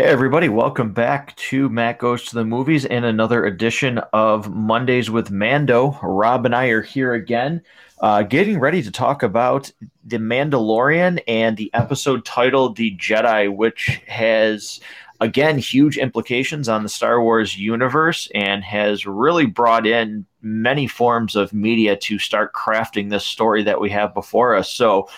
[0.00, 5.10] Hey, everybody, welcome back to Matt Goes to the Movies and another edition of Mondays
[5.10, 5.98] with Mando.
[6.02, 7.60] Rob and I are here again,
[8.00, 9.70] uh, getting ready to talk about
[10.06, 14.80] The Mandalorian and the episode titled The Jedi, which has,
[15.20, 21.36] again, huge implications on the Star Wars universe and has really brought in many forms
[21.36, 24.72] of media to start crafting this story that we have before us.
[24.72, 25.10] So,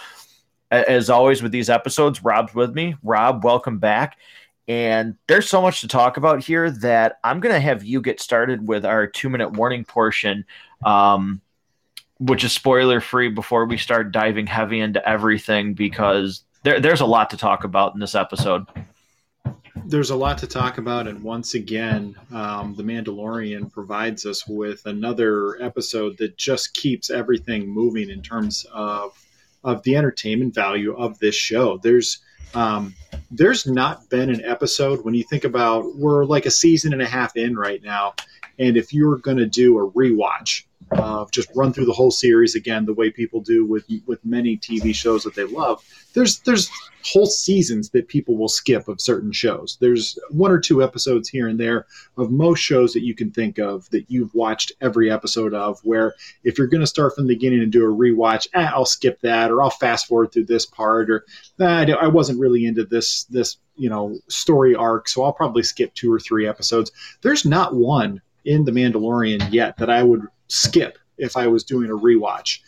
[0.73, 2.97] as always with these episodes, Rob's with me.
[3.05, 4.17] Rob, welcome back.
[4.69, 8.21] And there's so much to talk about here that I'm going to have you get
[8.21, 10.45] started with our two minute warning portion,
[10.85, 11.41] um,
[12.19, 17.07] which is spoiler free before we start diving heavy into everything because there, there's a
[17.07, 18.67] lot to talk about in this episode.
[19.85, 24.87] There's a lot to talk about, and once again, um, The Mandalorian provides us with
[24.87, 29.19] another episode that just keeps everything moving in terms of
[29.65, 31.79] of the entertainment value of this show.
[31.79, 32.19] There's
[32.55, 32.95] um,
[33.31, 37.07] there's not been an episode when you think about we're like a season and a
[37.07, 38.15] half in right now,
[38.59, 42.55] and if you're going to do a rewatch of just run through the whole series
[42.55, 45.83] again, the way people do with with many TV shows that they love,
[46.15, 46.71] there's there's
[47.05, 49.77] whole seasons that people will skip of certain shows.
[49.81, 51.87] There's one or two episodes here and there
[52.17, 55.81] of most shows that you can think of that you've watched every episode of.
[55.83, 58.85] Where if you're going to start from the beginning and do a rewatch, eh, I'll
[58.85, 61.25] skip that, or I'll fast forward through this part, or
[61.61, 65.95] eh, I wasn't really into this this you know story arc, so I'll probably skip
[65.95, 66.93] two or three episodes.
[67.23, 71.91] There's not one in The Mandalorian yet that I would skip if I was doing
[71.91, 72.61] a rewatch,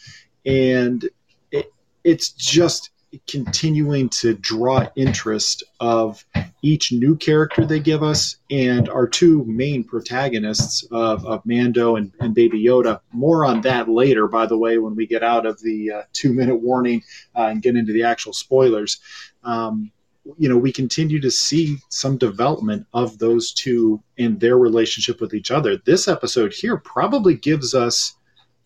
[0.45, 1.09] and
[1.51, 1.73] it,
[2.05, 2.91] it's just
[3.27, 6.25] continuing to draw interest of
[6.63, 12.13] each new character they give us and our two main protagonists of, of Mando and,
[12.21, 13.01] and, Baby Yoda.
[13.13, 16.33] More on that later, by the way, when we get out of the uh, two
[16.33, 17.03] minute warning
[17.37, 18.99] uh, and get into the actual spoilers.
[19.43, 19.93] Um,
[20.39, 25.35] you know, we continue to see some development of those two and their relationship with
[25.35, 25.77] each other.
[25.77, 28.15] This episode here probably gives us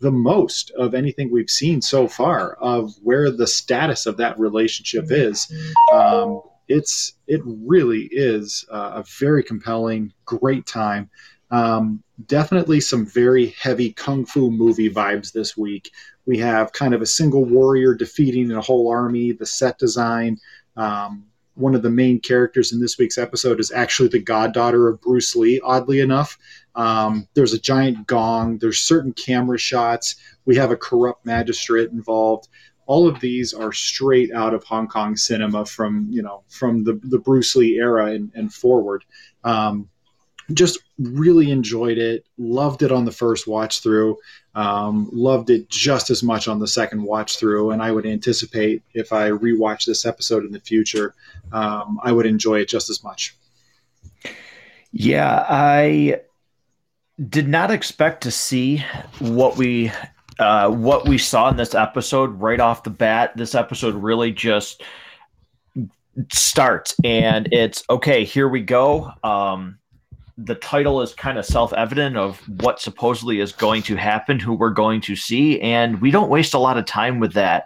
[0.01, 5.07] the most of anything we've seen so far of where the status of that relationship
[5.11, 5.53] is.
[5.93, 11.11] Um, it's it really is a very compelling, great time.
[11.51, 15.91] Um, definitely some very heavy kung fu movie vibes this week.
[16.27, 19.33] We have kind of a single warrior defeating a whole army.
[19.33, 20.37] The set design.
[20.77, 21.25] Um,
[21.59, 25.35] one of the main characters in this week's episode is actually the goddaughter of Bruce
[25.35, 26.39] Lee, oddly enough.
[26.77, 30.17] Um, there's a giant gong, there's certain camera shots.
[30.45, 32.49] We have a corrupt magistrate involved.
[32.87, 36.99] All of these are straight out of Hong Kong cinema from, you know, from the,
[37.03, 39.05] the Bruce Lee era and, and forward.
[39.45, 39.89] Um,
[40.55, 42.25] just really enjoyed it.
[42.39, 44.17] Loved it on the first watch through.
[44.59, 47.71] Um, loved it just as much on the second watch through.
[47.71, 51.15] And I would anticipate if I rewatch this episode in the future,
[51.53, 53.37] um, I would enjoy it just as much.
[54.91, 56.23] Yeah, I
[57.29, 58.85] did not expect to see
[59.21, 59.93] what we
[60.41, 63.37] uh, what we saw in this episode right off the bat.
[63.37, 64.83] This episode really just
[66.33, 68.25] starts, and it's okay.
[68.25, 69.13] Here we go.
[69.23, 69.79] Um,
[70.39, 74.71] the title is kind of self-evident of what supposedly is going to happen, who we're
[74.71, 77.65] going to see, and we don't waste a lot of time with that.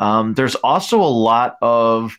[0.00, 2.16] Um, there's also a lot of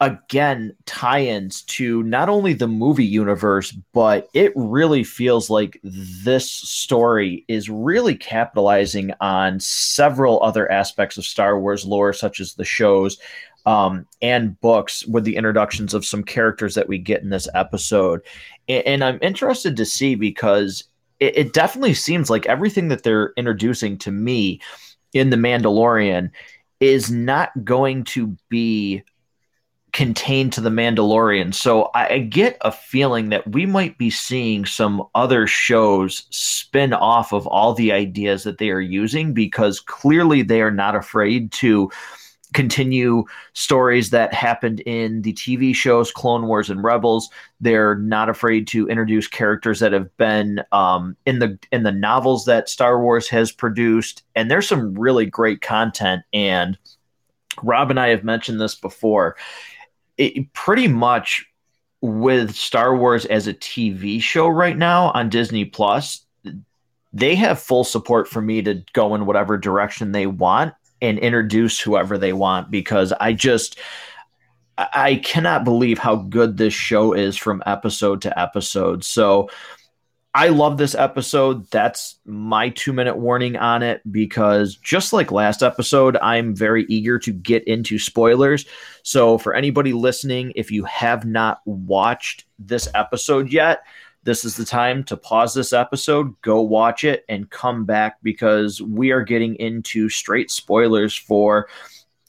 [0.00, 7.44] again tie-ins to not only the movie universe but it really feels like this story
[7.48, 13.18] is really capitalizing on several other aspects of Star Wars lore such as the shows
[13.66, 18.22] um, and books with the introductions of some characters that we get in this episode
[18.68, 20.84] and, and I'm interested to see because
[21.18, 24.60] it, it definitely seems like everything that they're introducing to me
[25.12, 26.30] in the Mandalorian
[26.78, 29.02] is not going to be
[29.92, 31.52] contained to the Mandalorian.
[31.52, 36.92] So I, I, get a feeling that we might be seeing some other shows spin
[36.92, 41.50] off of all the ideas that they are using because clearly they are not afraid
[41.52, 41.90] to
[42.54, 47.30] continue stories that happened in the TV shows Clone Wars and Rebels.
[47.60, 52.44] They're not afraid to introduce characters that have been um, in the in the novels
[52.46, 56.22] that Star Wars has produced, and there's some really great content.
[56.32, 56.78] And
[57.62, 59.36] Rob and I have mentioned this before
[60.20, 61.46] it pretty much
[62.02, 66.24] with Star Wars as a TV show right now on Disney Plus,
[67.12, 71.80] they have full support for me to go in whatever direction they want and introduce
[71.80, 73.78] whoever they want because I just
[74.78, 79.04] I cannot believe how good this show is from episode to episode.
[79.04, 79.50] So
[80.32, 81.68] I love this episode.
[81.70, 87.18] That's my two minute warning on it because just like last episode, I'm very eager
[87.18, 88.64] to get into spoilers.
[89.02, 93.82] So, for anybody listening, if you have not watched this episode yet,
[94.22, 98.80] this is the time to pause this episode, go watch it, and come back because
[98.82, 101.68] we are getting into straight spoilers for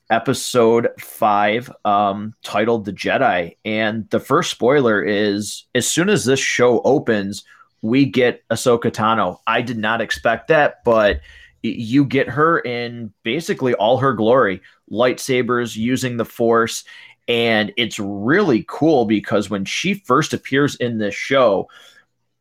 [0.09, 3.57] episode five, um, titled The Jedi.
[3.65, 7.43] And the first spoiler is as soon as this show opens,
[7.81, 9.39] we get Ahsoka Tano.
[9.47, 11.21] I did not expect that, but
[11.63, 14.61] you get her in basically all her glory
[14.91, 16.83] lightsabers using the force
[17.31, 21.69] and it's really cool because when she first appears in this show,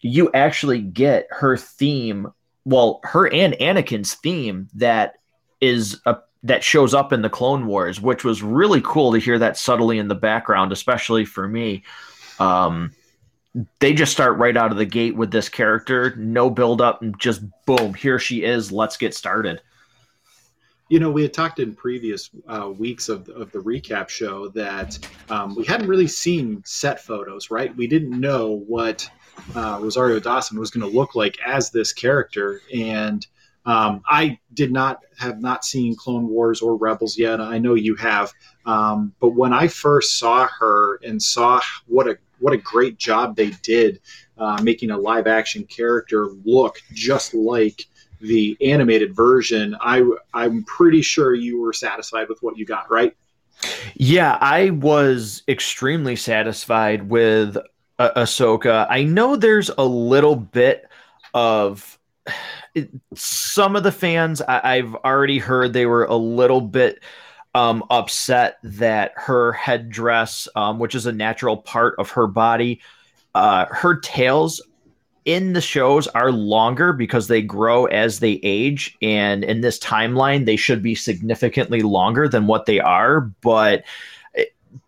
[0.01, 2.27] you actually get her theme.
[2.65, 5.15] Well, her and Anakin's theme that
[5.61, 9.39] is a that shows up in the Clone Wars, which was really cool to hear
[9.39, 11.85] that subtly in the background, especially for me.
[12.41, 12.91] Um,
[13.79, 17.17] they just start right out of the gate with this character, no build up, and
[17.21, 18.73] just boom, here she is.
[18.73, 19.61] Let's get started
[20.91, 24.99] you know, we had talked in previous uh, weeks of, of the recap show that
[25.31, 27.75] um, we hadn't really seen set photos, right?
[27.77, 29.09] We didn't know what
[29.55, 32.61] uh, Rosario Dawson was going to look like as this character.
[32.75, 33.25] And
[33.67, 37.41] um, I did not have not seen Clone Wars or Rebels yet.
[37.41, 38.33] I know you have,
[38.67, 43.37] um, but when I first saw her and saw what a what a great job
[43.37, 44.01] they did
[44.39, 47.87] uh, making a live action character look just like
[48.21, 53.17] the animated version, I I'm pretty sure you were satisfied with what you got, right?
[53.95, 57.57] Yeah, I was extremely satisfied with
[57.99, 58.87] uh, Ahsoka.
[58.89, 60.87] I know there's a little bit
[61.35, 61.99] of
[63.15, 67.03] some of the fans I, have already heard they were a little bit
[67.55, 72.81] um, upset that her headdress, um, which is a natural part of her body,
[73.35, 74.61] uh, her tails
[75.25, 80.47] in the shows are longer because they grow as they age and in this timeline
[80.47, 83.85] they should be significantly longer than what they are but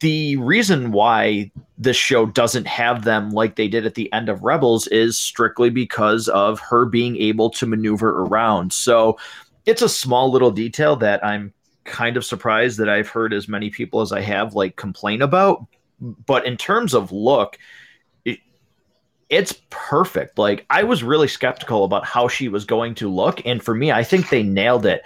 [0.01, 4.43] the reason why this show doesn't have them like they did at the end of
[4.45, 8.73] rebels is strictly because of her being able to maneuver around.
[8.73, 9.19] So
[9.67, 11.53] it's a small little detail that i'm
[11.85, 15.67] kind of surprised that i've heard as many people as i have like complain about
[16.27, 17.59] but in terms of look
[19.33, 20.39] it's perfect.
[20.39, 23.91] Like I was really skeptical about how she was going to look, and for me,
[23.91, 25.05] I think they nailed it.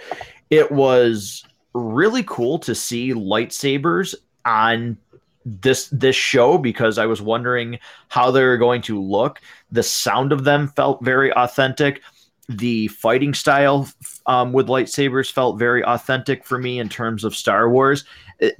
[0.49, 1.43] It was
[1.73, 4.13] really cool to see lightsabers
[4.45, 4.97] on
[5.45, 7.79] this this show because I was wondering
[8.09, 9.39] how they were going to look.
[9.71, 12.01] The sound of them felt very authentic.
[12.49, 13.89] The fighting style
[14.25, 18.05] um, with lightsabers felt very authentic for me in terms of Star Wars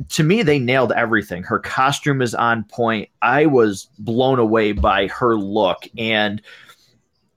[0.10, 1.44] to me, they nailed everything.
[1.44, 3.10] Her costume is on point.
[3.22, 5.88] I was blown away by her look.
[5.98, 6.42] And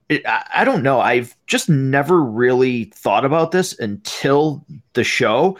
[0.09, 0.99] it, I, I don't know.
[0.99, 5.57] I've just never really thought about this until the show.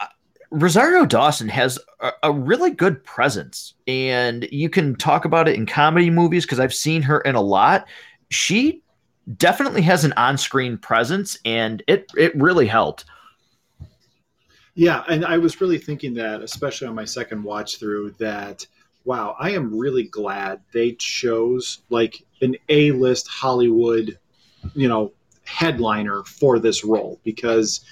[0.00, 0.06] Uh,
[0.50, 5.66] Rosario Dawson has a, a, really good presence, and you can talk about it in
[5.66, 7.86] comedy movies because I've seen her in a lot.
[8.30, 8.81] She
[9.36, 13.04] definitely has an on-screen presence, and it it really helped.
[14.74, 18.66] Yeah, and I was really thinking that, especially on my second watch through, that
[19.04, 24.18] wow, I am really glad they chose like an A-list Hollywood,
[24.74, 25.12] you know,
[25.44, 27.84] headliner for this role because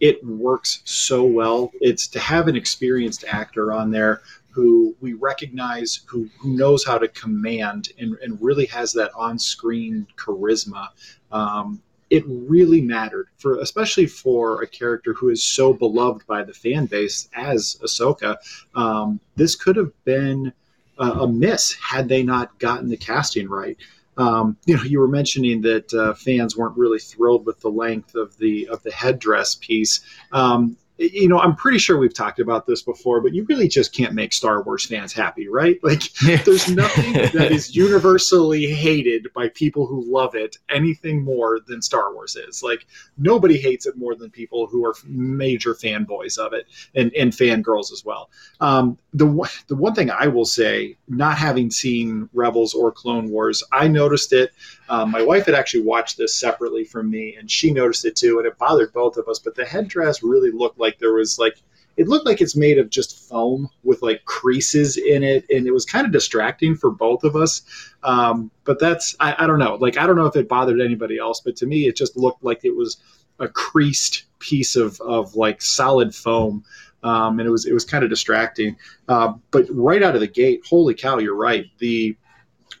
[0.00, 1.72] it works so well.
[1.80, 4.20] It's to have an experienced actor on there
[4.50, 9.38] who we recognize, who, who knows how to command and, and really has that on
[9.38, 10.88] screen charisma.
[11.30, 16.54] Um, it really mattered for especially for a character who is so beloved by the
[16.54, 18.36] fan base as Ahsoka.
[18.74, 20.52] Um, this could have been
[20.98, 23.76] a, a, miss had they not gotten the casting right.
[24.16, 28.14] Um, you know, you were mentioning that uh, fans weren't really thrilled with the length
[28.14, 30.00] of the of the headdress piece.
[30.32, 33.94] Um, you know, I'm pretty sure we've talked about this before, but you really just
[33.94, 35.78] can't make Star Wars fans happy, right?
[35.88, 36.12] Like,
[36.44, 42.12] there's nothing that is universally hated by people who love it anything more than Star
[42.12, 42.62] Wars is.
[42.62, 42.86] Like,
[43.16, 47.90] nobody hates it more than people who are major fanboys of it and, and fangirls
[47.90, 48.28] as well.
[48.60, 53.62] Um, the, the one thing I will say, not having seen Rebels or Clone Wars,
[53.72, 54.52] I noticed it.
[54.88, 58.38] Um, my wife had actually watched this separately from me, and she noticed it too,
[58.38, 59.38] and it bothered both of us.
[59.38, 61.60] But the headdress really looked like there was like
[61.98, 65.72] it looked like it's made of just foam with like creases in it, and it
[65.72, 67.62] was kind of distracting for both of us.
[68.04, 71.18] Um, but that's I, I don't know, like I don't know if it bothered anybody
[71.18, 72.98] else, but to me, it just looked like it was
[73.40, 76.64] a creased piece of of like solid foam.
[77.02, 78.76] Um, and it was it was kind of distracting.
[79.08, 81.66] Uh, but right out of the gate, holy cow, you're right.
[81.78, 82.16] The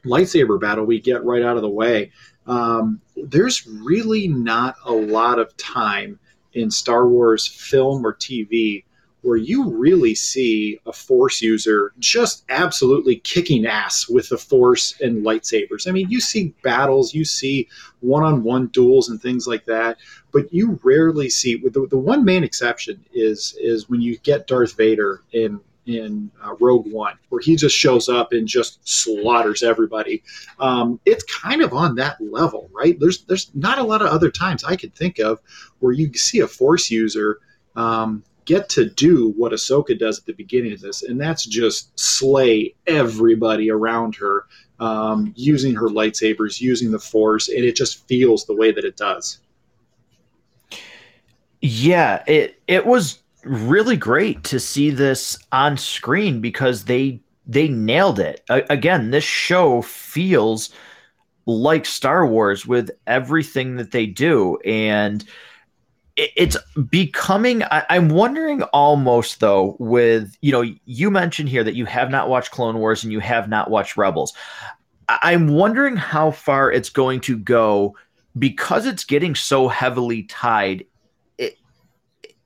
[0.04, 2.12] lightsaber battle we get right out of the way.
[2.46, 6.18] Um, there's really not a lot of time
[6.54, 8.84] in Star Wars film or TV
[9.22, 15.24] where you really see a force user just absolutely kicking ass with the force and
[15.24, 15.88] lightsabers.
[15.88, 17.68] I mean, you see battles, you see
[18.00, 19.98] one-on-one duels and things like that,
[20.32, 24.76] but you rarely see the, the one main exception is is when you get Darth
[24.76, 30.22] Vader in in uh, Rogue One, where he just shows up and just slaughters everybody.
[30.60, 32.98] Um, it's kind of on that level, right?
[33.00, 35.40] There's there's not a lot of other times I could think of
[35.80, 37.40] where you see a Force user
[37.74, 41.98] um, get to do what Ahsoka does at the beginning of this, and that's just
[41.98, 44.44] slay everybody around her
[44.80, 48.96] um, using her lightsabers, using the Force, and it just feels the way that it
[48.96, 49.38] does.
[51.60, 53.18] Yeah, it it was
[53.48, 58.44] really great to see this on screen because they they nailed it.
[58.48, 60.70] Again, this show feels
[61.46, 65.24] like Star Wars with everything that they do and
[66.18, 66.56] it's
[66.90, 72.10] becoming I, am wondering almost though with you know you mentioned here that you have
[72.10, 74.32] not watched clone wars and you have not watched rebels
[75.08, 77.94] I, i'm wondering how far it's going to go
[78.36, 80.84] because it's getting so heavily tied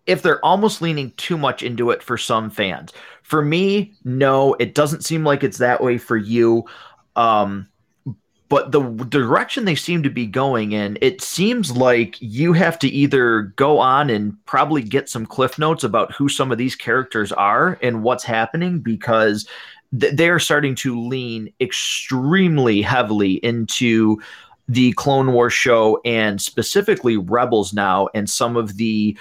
[0.07, 2.93] if they're almost leaning too much into it for some fans.
[3.23, 6.65] For me, no, it doesn't seem like it's that way for you.
[7.17, 7.69] Um,
[8.53, 12.89] but the direction they seem to be going in, it seems like you have to
[12.89, 17.33] either go on and probably get some cliff notes about who some of these characters
[17.33, 19.49] are and what's happening because
[19.99, 24.21] th- they're starting to lean extremely heavily into
[24.69, 29.17] the Clone Wars show and specifically Rebels now and some of the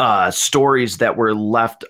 [0.00, 1.84] uh, stories that were left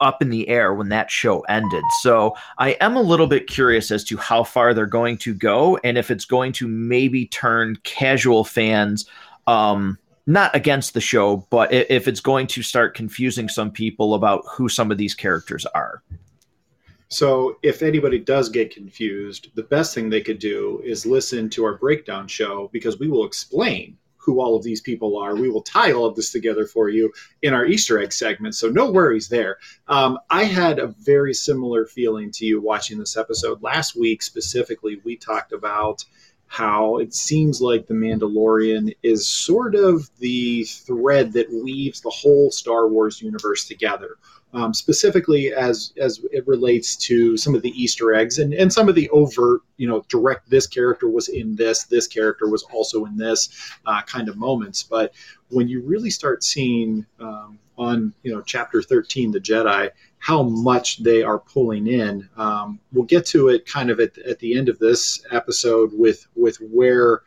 [0.00, 1.84] up in the air when that show ended.
[2.02, 5.76] So I am a little bit curious as to how far they're going to go
[5.84, 9.06] and if it's going to maybe turn casual fans
[9.46, 14.42] um, not against the show, but if it's going to start confusing some people about
[14.50, 16.02] who some of these characters are.
[17.10, 21.64] So, if anybody does get confused, the best thing they could do is listen to
[21.64, 25.34] our breakdown show because we will explain who all of these people are.
[25.34, 28.54] We will tie all of this together for you in our Easter egg segment.
[28.54, 29.58] So no worries there.
[29.86, 33.62] Um, I had a very similar feeling to you watching this episode.
[33.62, 36.04] Last week, specifically, we talked about
[36.48, 42.50] how it seems like the Mandalorian is sort of the thread that weaves the whole
[42.50, 44.16] Star Wars universe together
[44.54, 48.88] um, specifically as as it relates to some of the Easter eggs and, and some
[48.88, 53.04] of the overt, you know, direct this character was in this, this character was also
[53.04, 53.48] in this
[53.86, 54.82] uh, kind of moments.
[54.82, 55.12] But
[55.50, 59.88] when you really start seeing um, on you know chapter 13 the jedi
[60.18, 64.38] how much they are pulling in um, we'll get to it kind of at, at
[64.40, 67.22] the end of this episode with with where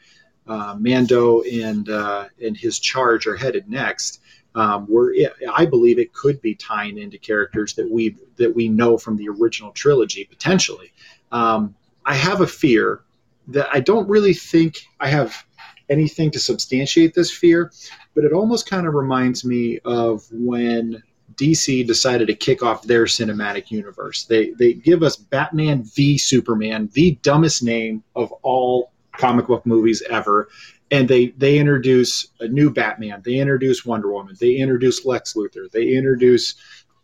[0.48, 4.22] uh, mando and uh, and his charge are headed next
[4.56, 8.70] um, where it, I believe it could be tying into characters that we that we
[8.70, 10.92] know from the original trilogy potentially.
[11.32, 13.02] Um, I have a fear
[13.48, 15.46] that I don't really think I have
[15.90, 17.72] anything to substantiate this fear,
[18.16, 21.04] but it almost kind of reminds me of when
[21.36, 24.26] DC decided to kick off their cinematic universe.
[24.26, 30.02] They they give us Batman v Superman, the dumbest name of all comic book movies
[30.10, 30.50] ever,
[30.92, 35.72] and they they introduce a new Batman, they introduce Wonder Woman, they introduce Lex Luthor,
[35.72, 36.56] they introduce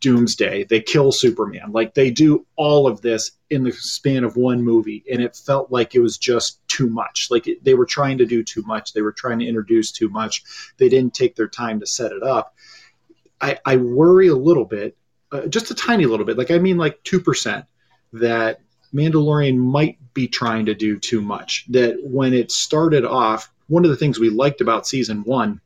[0.02, 1.72] Doomsday, they kill Superman.
[1.72, 5.72] Like they do all of this in the span of one movie, and it felt
[5.72, 7.30] like it was just too much.
[7.32, 8.94] Like it, they were trying to do too much.
[8.94, 10.44] They were trying to introduce too much.
[10.78, 12.56] They didn't take their time to set it up.
[13.40, 14.98] I, I worry a little bit,
[15.32, 16.38] uh, just a tiny little bit.
[16.38, 17.66] Like I mean, like two percent
[18.14, 18.60] that
[18.94, 21.66] Mandalorian might be trying to do too much.
[21.70, 25.62] That when it started off, one of the things we liked about season one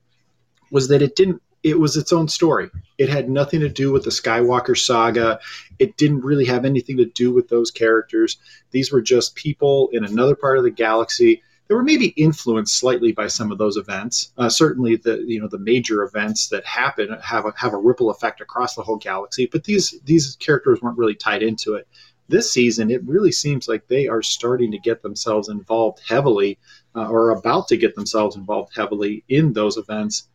[0.72, 2.70] was that it didn't it was its own story.
[2.98, 5.39] It had nothing to do with the Skywalker saga.
[5.77, 8.38] It didn't really have anything to do with those characters.
[8.72, 13.12] These were just people in another part of the galaxy that were maybe influenced slightly
[13.12, 14.34] by some of those events.
[14.38, 18.10] Uh, certainly, the you know the major events that happen have a, have a ripple
[18.10, 19.46] effect across the whole galaxy.
[19.46, 21.88] But these these characters weren't really tied into it.
[22.27, 26.58] This season, it really seems like they are starting to get themselves involved heavily
[26.95, 30.27] uh, or about to get themselves involved heavily in those events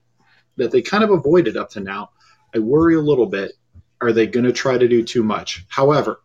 [0.56, 2.10] that they kind of avoided up to now.
[2.54, 3.52] I worry a little bit.
[4.00, 5.64] Are they going to try to do too much?
[5.68, 6.20] However,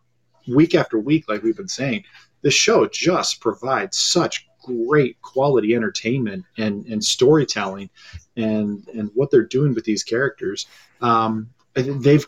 [0.48, 2.04] week after week, like we've been saying,
[2.42, 7.90] this show just provides such great quality entertainment and, and storytelling
[8.36, 10.66] and and what they're doing with these characters.
[11.00, 12.26] Um, they've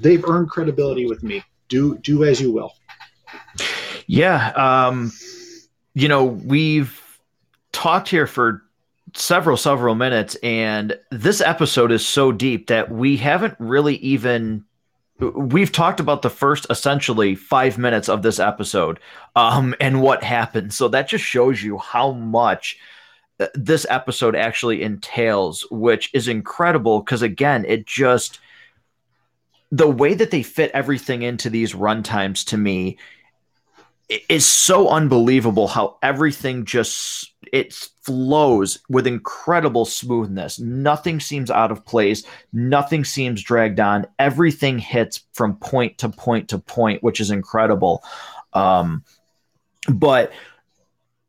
[0.00, 1.42] they've earned credibility with me.
[1.68, 2.72] Do do as you will.
[4.06, 4.48] Yeah.
[4.50, 5.12] Um,
[5.94, 7.00] you know, we've
[7.74, 8.62] talked here for
[9.14, 14.64] several, several minutes, and this episode is so deep that we haven't really even.
[15.18, 18.98] We've talked about the first essentially five minutes of this episode
[19.36, 20.74] um, and what happened.
[20.74, 22.78] So that just shows you how much
[23.38, 28.40] uh, this episode actually entails, which is incredible because, again, it just
[29.70, 32.98] the way that they fit everything into these runtimes to me
[34.28, 40.58] is so unbelievable how everything just it flows with incredible smoothness.
[40.58, 42.24] Nothing seems out of place.
[42.52, 44.08] Nothing seems dragged on.
[44.18, 48.02] Everything hits from point to point to point which is incredible.
[48.54, 49.04] Um,
[49.88, 50.32] but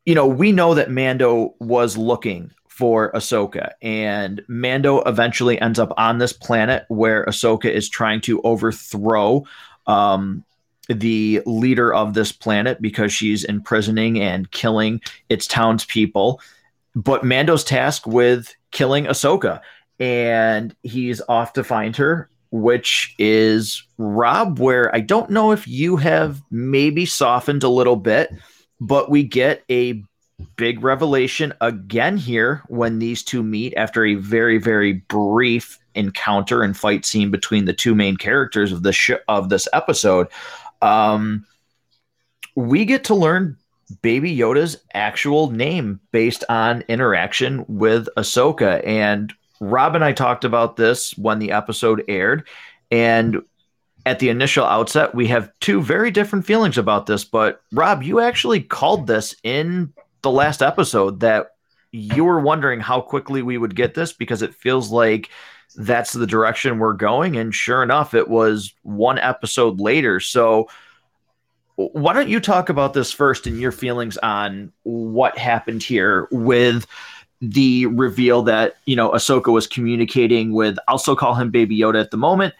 [0.04, 3.72] you know we know that mando was looking for Ahsoka.
[3.82, 9.46] And Mando eventually ends up on this planet where Ahsoka is trying to overthrow
[9.88, 10.44] um,
[10.88, 16.42] the leader of this planet because she's imprisoning and killing its townspeople.
[16.96, 19.62] But Mando's tasked with killing Ahsoka,
[20.00, 25.98] and he's off to find her, which is Rob, where I don't know if you
[25.98, 28.30] have maybe softened a little bit,
[28.80, 30.04] but we get a
[30.58, 36.76] big revelation again here when these two meet after a very very brief encounter and
[36.76, 40.28] fight scene between the two main characters of the sh- of this episode
[40.82, 41.46] um,
[42.56, 43.58] we get to learn
[44.02, 48.86] baby yoda's actual name based on interaction with ahsoka.
[48.86, 52.48] And rob and i talked about this when the episode aired.
[52.92, 53.42] And
[54.06, 57.24] at the initial outset we have two very different feelings about this.
[57.24, 61.52] But rob you actually called this in the last episode that
[61.92, 65.30] you were wondering how quickly we would get this because it feels like
[65.76, 67.38] that's the direction we're going.
[67.38, 70.20] And sure enough, it was one episode later.
[70.20, 70.70] So,
[71.76, 76.88] why don't you talk about this first and your feelings on what happened here with
[77.42, 80.78] the reveal that you know Ahsoka was communicating with?
[80.88, 82.54] I'll still call him Baby Yoda at the moment,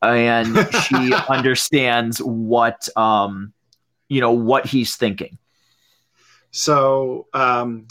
[0.00, 3.52] and she understands what um
[4.08, 5.38] you know what he's thinking.
[6.52, 7.88] So um,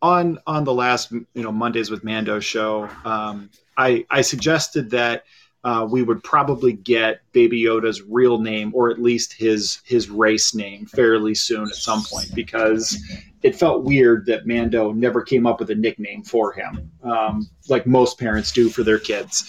[0.00, 5.24] on on the last you know Mondays with Mando show, um, I I suggested that
[5.64, 10.54] uh, we would probably get Baby Yoda's real name or at least his his race
[10.54, 12.98] name fairly soon at some point because
[13.42, 17.86] it felt weird that Mando never came up with a nickname for him, um, like
[17.86, 19.44] most parents do for their kids.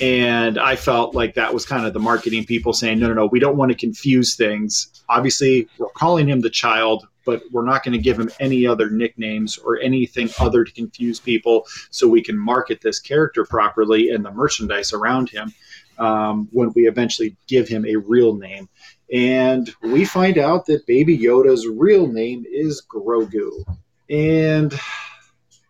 [0.00, 3.26] And I felt like that was kind of the marketing people saying, no, no, no,
[3.26, 5.02] we don't want to confuse things.
[5.08, 8.90] Obviously, we're calling him the child but we're not going to give him any other
[8.90, 14.24] nicknames or anything other to confuse people so we can market this character properly and
[14.24, 15.52] the merchandise around him
[15.98, 18.68] um, when we eventually give him a real name.
[19.12, 23.64] And we find out that Baby Yoda's real name is Grogu.
[24.08, 24.72] And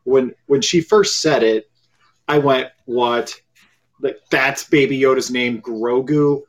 [0.05, 1.71] when when she first said it,
[2.29, 3.35] I went, "What?
[4.00, 6.42] Like that's Baby Yoda's name, Grogu."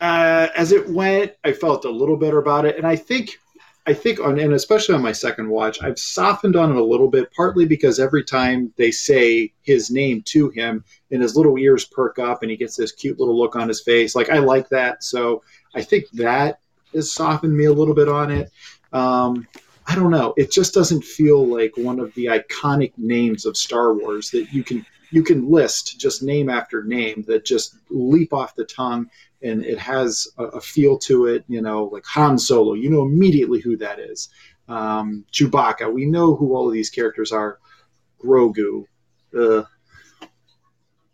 [0.00, 3.38] Uh, as it went, I felt a little better about it, and I think
[3.86, 7.08] I think on and especially on my second watch, I've softened on it a little
[7.08, 11.84] bit, partly because every time they say his name to him, and his little ears
[11.86, 14.14] perk up, and he gets this cute little look on his face.
[14.14, 15.42] Like I like that, so
[15.74, 16.60] I think that
[16.94, 18.50] has softened me a little bit on it.
[18.92, 19.46] Um,
[19.86, 20.34] I don't know.
[20.36, 24.62] It just doesn't feel like one of the iconic names of Star Wars that you
[24.62, 29.10] can you can list just name after name that just leap off the tongue
[29.42, 33.02] and it has a, a, feel to it, you know, like Han Solo, you know
[33.02, 34.28] immediately who that is.
[34.68, 37.58] Um, Chewbacca, we know who all of these characters are.
[38.22, 38.84] Grogu,
[39.36, 39.62] uh,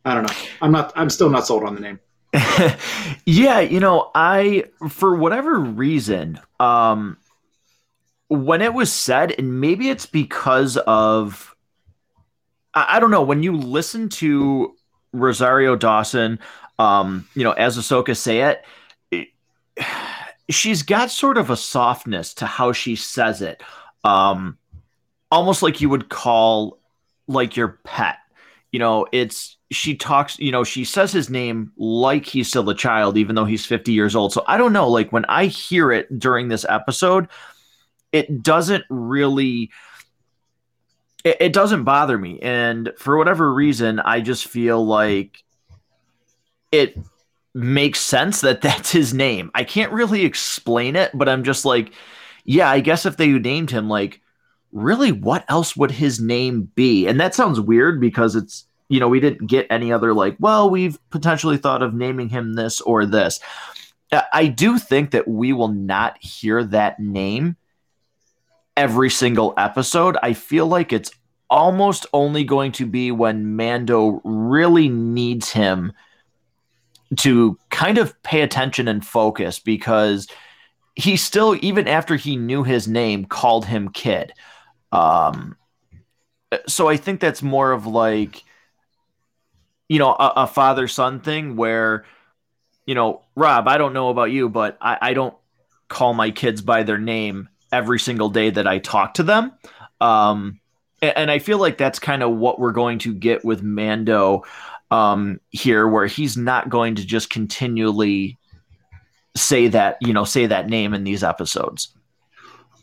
[0.05, 0.35] I don't know.
[0.63, 0.93] I'm not.
[0.95, 2.01] I'm still not sold on the name.
[3.27, 7.17] yeah, you know, I for whatever reason, um,
[8.29, 11.56] when it was said, and maybe it's because of,
[12.77, 14.77] I, I don't know, when you listen to
[15.13, 16.39] Rosario Dawson
[16.79, 18.65] um, you know, as Ahsoka say it,
[19.11, 19.29] it,
[20.51, 23.63] she's got sort of a softness to how she says it.
[24.05, 24.59] Um,
[25.31, 26.79] almost like you would call
[27.27, 28.19] like your pet.
[28.71, 32.75] You know, it's she talks, you know, she says his name like he's still a
[32.75, 34.33] child, even though he's 50 years old.
[34.33, 37.29] So I don't know, like when I hear it during this episode,
[38.13, 39.71] it doesn't really
[41.27, 42.39] it, it doesn't bother me.
[42.41, 45.43] And for whatever reason, I just feel like
[46.71, 46.97] it
[47.53, 49.51] makes sense that that's his name.
[49.55, 51.93] I can't really explain it, but I'm just like,
[52.45, 54.21] yeah, I guess if they named him, like,
[54.71, 57.09] really, what else would his name be?
[57.09, 60.71] And that sounds weird because it's, you know, we didn't get any other, like, well,
[60.71, 63.41] we've potentially thought of naming him this or this.
[64.33, 67.57] I do think that we will not hear that name
[68.77, 70.17] every single episode.
[70.23, 71.11] I feel like it's
[71.49, 75.93] almost only going to be when Mando really needs him
[77.19, 80.27] to kind of pay attention and focus because
[80.97, 84.33] he still, even after he knew his name, called him kid.
[84.93, 85.57] Um,
[86.67, 88.43] so I think that's more of like,
[89.89, 92.05] you know, a, a father son thing where,
[92.87, 95.35] you know, Rob, I don't know about you, but I, I don't
[95.89, 99.53] call my kids by their name every single day that I talk to them.
[100.01, 100.61] Um,
[101.03, 104.45] and, I feel like that's kind of what we're going to get with Mando
[104.91, 108.39] um, here, where he's not going to just continually
[109.37, 111.95] say that, you know, say that name in these episodes.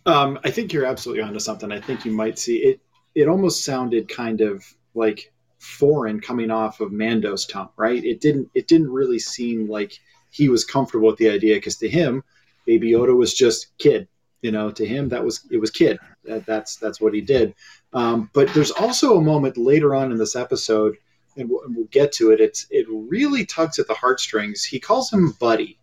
[0.06, 1.72] Um, I think you're absolutely onto something.
[1.72, 2.82] I think you might see it.
[3.15, 8.04] It almost sounded kind of like foreign coming off of Mando's tongue, right?
[8.04, 8.50] It didn't.
[8.54, 12.24] It didn't really seem like he was comfortable with the idea because to him,
[12.65, 14.08] Baby Yoda was just kid.
[14.43, 15.97] You know, to him that was it was kid.
[16.25, 17.56] That, that's that's what he did.
[17.93, 20.97] Um, but there's also a moment later on in this episode,
[21.38, 22.41] and we'll, and we'll, get to it.
[22.41, 24.65] It's it really tugs at the heartstrings.
[24.65, 25.79] He calls him Buddy,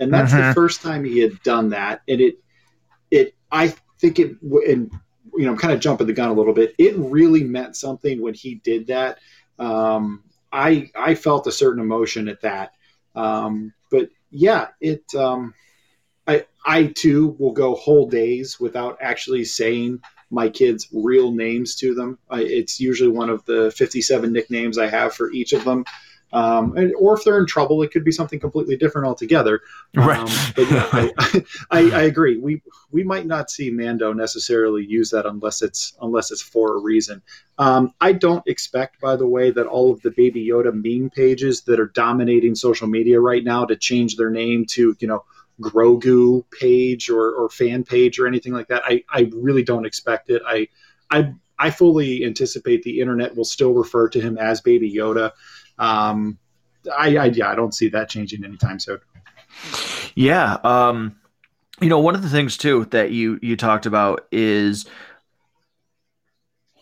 [0.00, 0.48] and that's mm-hmm.
[0.48, 2.02] the first time he had done that.
[2.08, 2.38] And it
[3.12, 4.90] it I think it and
[5.36, 6.74] you know I'm kind of jumping the gun a little bit.
[6.78, 9.18] It really meant something when he did that.
[9.58, 12.72] Um, I I felt a certain emotion at that.
[13.14, 15.04] Um, but yeah, it.
[15.14, 15.54] Um,
[16.30, 21.94] I I too will go whole days without actually saying my kids' real names to
[21.94, 22.18] them.
[22.30, 25.84] I, it's usually one of the 57 nicknames I have for each of them.
[26.32, 29.62] Um, and, or if they're in trouble, it could be something completely different altogether.
[29.96, 30.52] Um, right.
[30.54, 32.36] but yeah, I, I, I, agree.
[32.38, 32.62] We
[32.92, 37.20] we might not see Mando necessarily use that unless it's unless it's for a reason.
[37.58, 41.62] Um, I don't expect, by the way, that all of the Baby Yoda meme pages
[41.62, 45.24] that are dominating social media right now to change their name to you know
[45.60, 48.82] Grogu page or, or fan page or anything like that.
[48.84, 50.42] I, I really don't expect it.
[50.46, 50.68] I,
[51.10, 55.32] I I fully anticipate the internet will still refer to him as Baby Yoda.
[55.78, 56.38] Um,
[56.96, 58.98] I, I yeah, I don't see that changing anytime soon.
[60.14, 61.16] Yeah, um,
[61.80, 64.86] you know, one of the things too that you you talked about is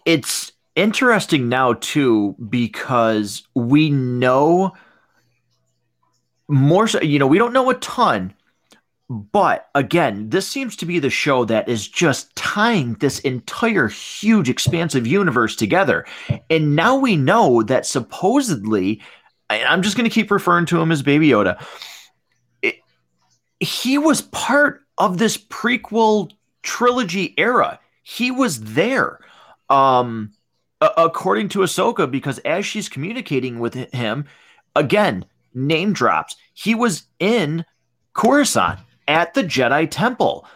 [0.05, 4.73] it's interesting now too because we know
[6.47, 8.33] more so you know we don't know a ton
[9.11, 14.51] but again, this seems to be the show that is just tying this entire huge,
[14.51, 16.05] expansive universe together.
[16.51, 19.01] And now we know that supposedly,
[19.49, 21.65] I'm just going to keep referring to him as Baby Yoda,
[22.61, 22.77] it,
[23.61, 26.31] he was part of this prequel
[26.63, 27.81] trilogy era.
[28.03, 29.21] He was there.
[29.71, 30.33] Um,
[30.81, 34.27] according to Ahsoka, because as she's communicating with him,
[34.77, 36.37] again, name drops.
[36.53, 37.65] He was in
[38.13, 40.47] Coruscant at the Jedi Temple.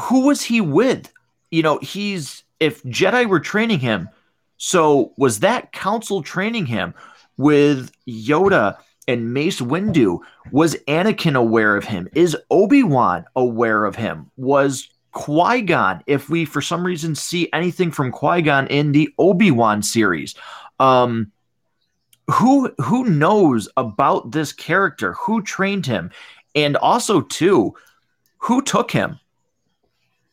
[0.00, 1.12] Who was he with?
[1.50, 4.08] You know, he's if Jedi were training him,
[4.56, 6.94] so was that council training him
[7.36, 10.18] with Yoda and Mace Windu?
[10.50, 12.08] Was Anakin aware of him?
[12.14, 14.30] Is Obi Wan aware of him?
[14.36, 19.12] Was Qui Gon, if we for some reason see anything from Qui Gon in the
[19.18, 20.34] Obi Wan series,
[20.80, 21.32] um,
[22.30, 25.14] who who knows about this character?
[25.14, 26.10] Who trained him?
[26.58, 27.74] And also, too,
[28.38, 29.20] who took him?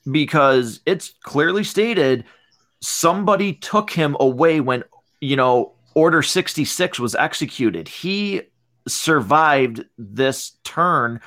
[0.10, 2.26] Because it's clearly stated
[2.82, 4.84] somebody took him away when,
[5.22, 7.88] you know, Order 66 was executed.
[7.88, 8.42] He
[8.88, 11.20] survived this turn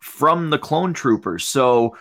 [0.00, 1.48] from the clone troopers.
[1.48, 1.96] So,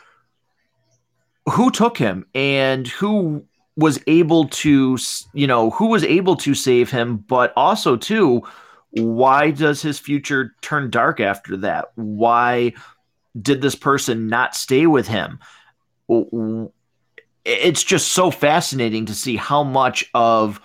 [1.49, 3.45] who took him and who
[3.77, 4.97] was able to,
[5.33, 8.43] you know, who was able to save him, but also, too,
[8.95, 11.91] why does his future turn dark after that?
[11.95, 12.73] Why
[13.39, 15.39] did this person not stay with him?
[17.45, 20.61] It's just so fascinating to see how much of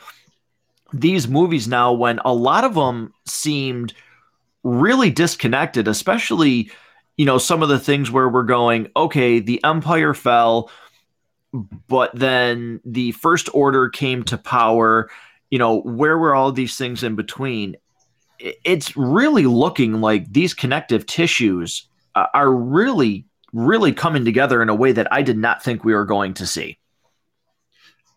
[0.92, 3.94] these movies now, when a lot of them seemed
[4.62, 6.70] really disconnected, especially,
[7.16, 10.70] you know, some of the things where we're going, okay, the empire fell,
[11.88, 15.10] but then the first order came to power.
[15.50, 17.76] You know, where were all these things in between?
[18.38, 24.74] It's really looking like these connective tissues uh, are really, really coming together in a
[24.74, 26.78] way that I did not think we were going to see.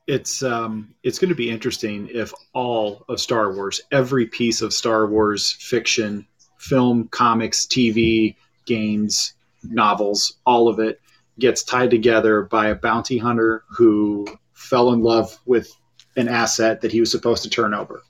[0.07, 4.73] It's um, it's going to be interesting if all of Star Wars, every piece of
[4.73, 6.25] Star Wars fiction,
[6.57, 10.99] film, comics, TV, games, novels, all of it
[11.39, 15.71] gets tied together by a bounty hunter who fell in love with
[16.17, 18.01] an asset that he was supposed to turn over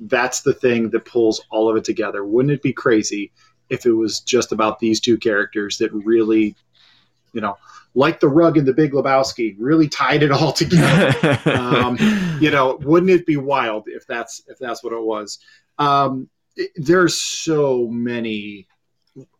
[0.00, 2.24] that's the thing that pulls all of it together.
[2.24, 3.32] Wouldn't it be crazy
[3.68, 6.54] if it was just about these two characters that really,
[7.32, 7.56] you know,
[7.94, 11.38] like the rug in the Big Lebowski, really tied it all together.
[11.50, 11.96] um,
[12.40, 15.38] you know, wouldn't it be wild if that's if that's what it was?
[15.78, 18.68] Um, it, there's so many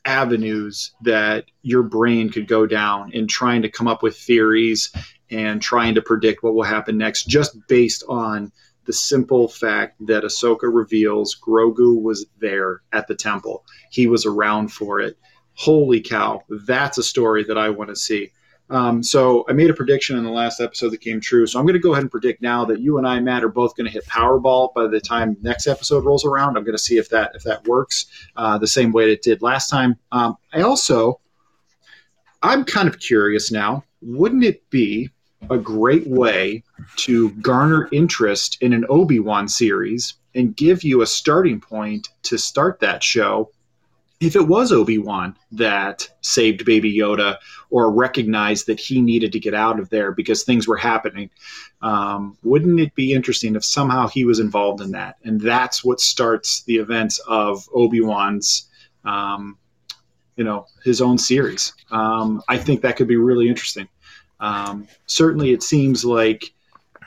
[0.04, 4.90] avenues that your brain could go down in trying to come up with theories
[5.30, 8.50] and trying to predict what will happen next, just based on
[8.88, 13.66] the simple fact that Ahsoka reveals Grogu was there at the temple.
[13.90, 15.18] He was around for it.
[15.52, 18.32] Holy cow, that's a story that I want to see.
[18.70, 21.46] Um, so I made a prediction in the last episode that came true.
[21.46, 23.50] So I'm going to go ahead and predict now that you and I, Matt, are
[23.50, 26.56] both going to hit Powerball by the time next episode rolls around.
[26.56, 29.42] I'm going to see if that if that works uh, the same way it did
[29.42, 29.96] last time.
[30.12, 31.20] Um, I also,
[32.42, 33.84] I'm kind of curious now.
[34.00, 35.10] Wouldn't it be
[35.50, 36.62] a great way
[36.96, 42.38] to garner interest in an Obi Wan series and give you a starting point to
[42.38, 43.50] start that show.
[44.20, 47.36] If it was Obi Wan that saved Baby Yoda
[47.70, 51.30] or recognized that he needed to get out of there because things were happening,
[51.82, 55.16] um, wouldn't it be interesting if somehow he was involved in that?
[55.22, 58.68] And that's what starts the events of Obi Wan's,
[59.04, 59.56] um,
[60.36, 61.72] you know, his own series.
[61.92, 63.88] Um, I think that could be really interesting.
[64.40, 66.52] Um, certainly, it seems like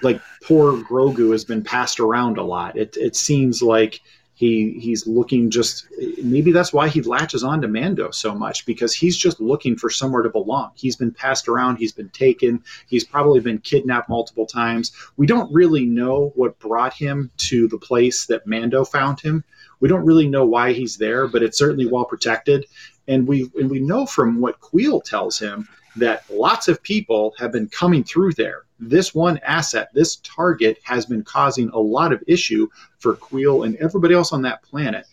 [0.04, 2.78] like poor Grogu has been passed around a lot.
[2.78, 4.02] It it seems like
[4.42, 5.86] he he's looking just
[6.24, 9.90] maybe that's why he latches on to Mando so much because he's just looking for
[9.90, 10.72] somewhere to belong.
[10.74, 14.92] He's been passed around, he's been taken, he's probably been kidnapped multiple times.
[15.16, 19.44] We don't really know what brought him to the place that Mando found him.
[19.80, 22.66] We don't really know why he's there, but it's certainly well protected.
[23.08, 27.52] And we and we know from what Kuiil tells him that lots of people have
[27.52, 28.64] been coming through there.
[28.80, 32.68] This one asset, this target, has been causing a lot of issue
[33.00, 35.06] for Kuiil and everybody else on that planet.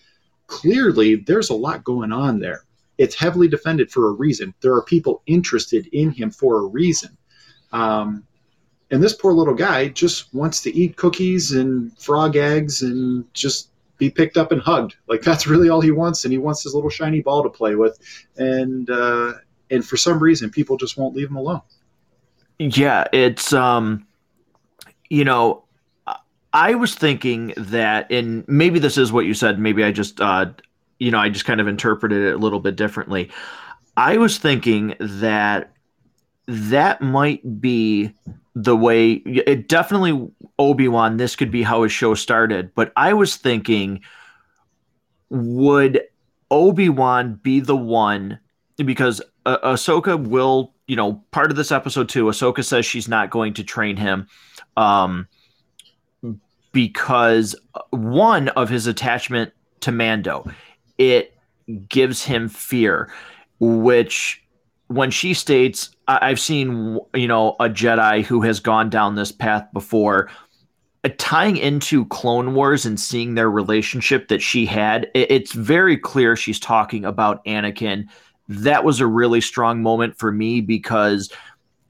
[0.46, 2.64] Clearly, there's a lot going on there.
[2.96, 4.54] It's heavily defended for a reason.
[4.60, 7.16] There are people interested in him for a reason.
[7.72, 8.24] Um,
[8.90, 13.70] and this poor little guy just wants to eat cookies and frog eggs and just
[13.98, 14.96] be picked up and hugged.
[15.08, 17.74] Like that's really all he wants, and he wants his little shiny ball to play
[17.74, 17.98] with.
[18.36, 19.34] And uh,
[19.70, 21.62] and for some reason people just won't leave him alone.
[22.58, 24.06] Yeah it's um
[25.08, 25.64] you know
[26.52, 30.46] i was thinking that and maybe this is what you said maybe i just uh
[30.98, 33.30] you know i just kind of interpreted it a little bit differently.
[33.96, 35.72] I was thinking that
[36.46, 38.14] that might be
[38.54, 40.28] the way it definitely
[40.58, 44.00] obi-wan this could be how his show started but i was thinking
[45.30, 46.00] would
[46.50, 48.38] obi-wan be the one
[48.84, 52.24] because uh, Ahsoka will, you know, part of this episode too.
[52.26, 54.26] Ahsoka says she's not going to train him,
[54.76, 55.26] um,
[56.72, 57.56] because
[57.90, 60.44] one of his attachment to Mando,
[60.98, 61.34] it
[61.88, 63.10] gives him fear,
[63.60, 64.42] which
[64.88, 69.32] when she states, I- have seen, you know, a Jedi who has gone down this
[69.32, 70.30] path before.
[71.04, 75.96] Uh, tying into Clone Wars and seeing their relationship that she had, it- it's very
[75.96, 78.08] clear she's talking about Anakin
[78.48, 81.30] that was a really strong moment for me because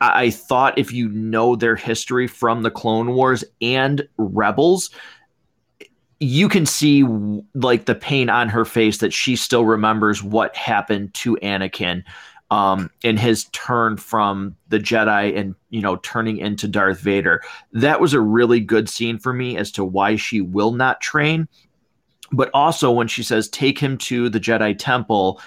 [0.00, 4.90] I, I thought if you know their history from the Clone Wars and Rebels,
[6.20, 7.04] you can see
[7.54, 12.02] like the pain on her face that she still remembers what happened to Anakin
[12.50, 17.42] um, in his turn from the Jedi and you know turning into Darth Vader.
[17.72, 21.46] That was a really good scene for me as to why she will not train.
[22.32, 25.40] But also when she says take him to the Jedi Temple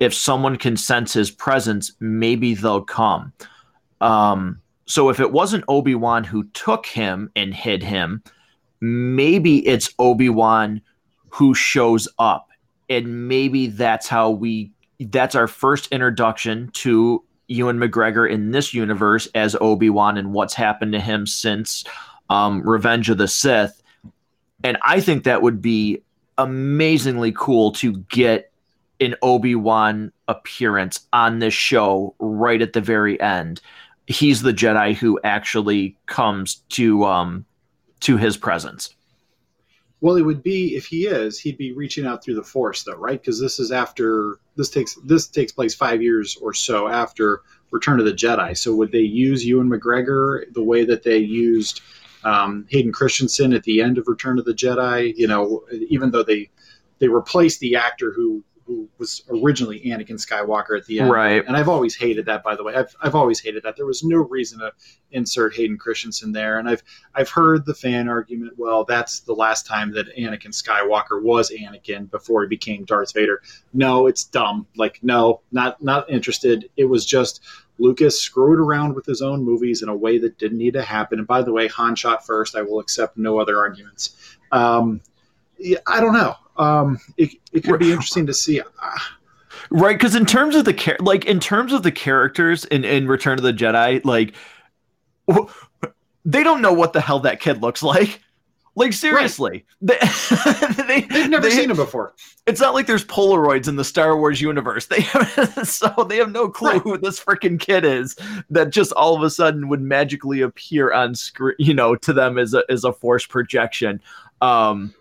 [0.00, 3.32] if someone can sense his presence, maybe they'll come.
[4.00, 8.22] Um, so if it wasn't Obi Wan who took him and hid him,
[8.80, 10.80] maybe it's Obi Wan
[11.28, 12.50] who shows up,
[12.88, 14.72] and maybe that's how we.
[14.98, 20.54] That's our first introduction to Ewan McGregor in this universe as Obi Wan and what's
[20.54, 21.84] happened to him since
[22.30, 23.82] um, Revenge of the Sith.
[24.64, 26.02] And I think that would be
[26.38, 28.50] amazingly cool to get
[29.00, 33.60] an Obi-Wan appearance on this show right at the very end.
[34.06, 37.44] He's the Jedi who actually comes to um
[38.00, 38.94] to his presence.
[40.02, 42.96] Well, it would be if he is, he'd be reaching out through the Force, though,
[42.96, 43.20] right?
[43.20, 47.98] Because this is after this takes this takes place five years or so after Return
[47.98, 48.56] of the Jedi.
[48.56, 51.80] So would they use Ewan McGregor the way that they used
[52.24, 55.14] um, Hayden Christensen at the end of Return of the Jedi?
[55.16, 56.50] You know, even though they
[56.98, 61.10] they replaced the actor who who was originally Anakin Skywalker at the end.
[61.10, 61.44] Right.
[61.46, 62.74] And I've always hated that, by the way.
[62.74, 63.76] I've, I've always hated that.
[63.76, 64.72] There was no reason to
[65.12, 66.58] insert Hayden Christensen there.
[66.58, 66.82] And I've
[67.14, 72.10] I've heard the fan argument, well, that's the last time that Anakin Skywalker was Anakin
[72.10, 73.40] before he became Darth Vader.
[73.72, 74.66] No, it's dumb.
[74.76, 76.68] Like, no, not not interested.
[76.76, 77.42] It was just
[77.78, 81.18] Lucas screwed around with his own movies in a way that didn't need to happen.
[81.18, 82.56] And by the way, Han shot first.
[82.56, 84.16] I will accept no other arguments.
[84.50, 85.00] Um,
[85.58, 86.34] yeah, I don't know.
[86.56, 88.60] Um, it, it could be interesting to see.
[89.70, 93.06] right, because in terms of the char- like in terms of the characters in in
[93.06, 94.34] Return of the Jedi, like
[96.24, 98.20] they don't know what the hell that kid looks like.
[98.78, 99.98] Like seriously, right.
[100.86, 102.14] they, they have never they, seen him before.
[102.46, 104.86] It's not like there's Polaroids in the Star Wars universe.
[104.90, 106.82] They have, so they have no clue right.
[106.82, 108.16] who this freaking kid is
[108.50, 111.54] that just all of a sudden would magically appear on screen.
[111.58, 114.02] You know, to them as a as a force projection.
[114.42, 114.94] Um,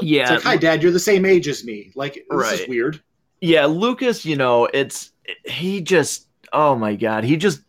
[0.00, 0.34] yeah.
[0.34, 1.92] It's like, hi, Dad, you're the same age as me.
[1.94, 2.60] Like, this right.
[2.60, 3.02] is weird.
[3.40, 5.12] Yeah, Lucas, you know, it's
[5.44, 7.62] he just oh my god, he just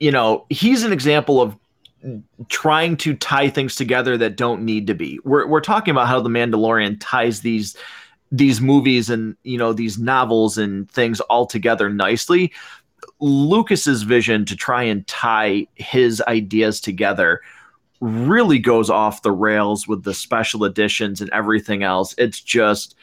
[0.00, 1.56] you know, he's an example of
[2.48, 5.18] trying to tie things together that don't need to be.
[5.24, 7.76] We're we're talking about how the Mandalorian ties these
[8.30, 12.52] these movies and you know these novels and things all together nicely.
[13.20, 17.40] Lucas's vision to try and tie his ideas together
[18.00, 22.14] really goes off the rails with the special editions and everything else.
[22.18, 22.94] It's just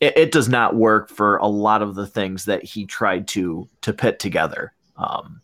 [0.00, 3.68] it, it does not work for a lot of the things that he tried to
[3.82, 4.72] to put together.
[4.96, 5.40] Um,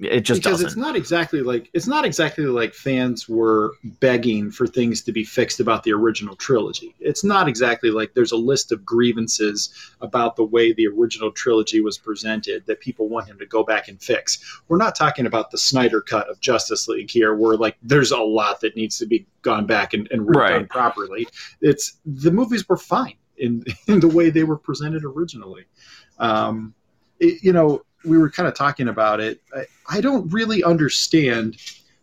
[0.00, 0.66] it just because doesn't.
[0.66, 5.22] it's not exactly like it's not exactly like fans were begging for things to be
[5.22, 6.94] fixed about the original trilogy.
[6.98, 11.80] It's not exactly like there's a list of grievances about the way the original trilogy
[11.80, 14.60] was presented that people want him to go back and fix.
[14.66, 18.18] We're not talking about the Snyder cut of Justice League here, where like there's a
[18.18, 20.68] lot that needs to be gone back and, and redone right.
[20.68, 21.28] properly.
[21.60, 25.66] It's the movies were fine in in the way they were presented originally.
[26.18, 26.74] Um,
[27.20, 29.40] it, you know we were kind of talking about it.
[29.54, 31.56] I, I don't really understand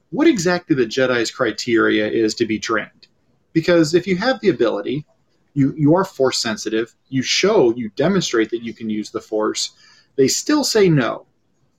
[0.09, 3.07] what exactly the Jedi's criteria is to be trained.
[3.53, 5.05] Because if you have the ability,
[5.53, 9.71] you, you are force sensitive, you show, you demonstrate that you can use the force,
[10.15, 11.25] they still say no.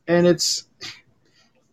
[0.09, 0.65] And it's,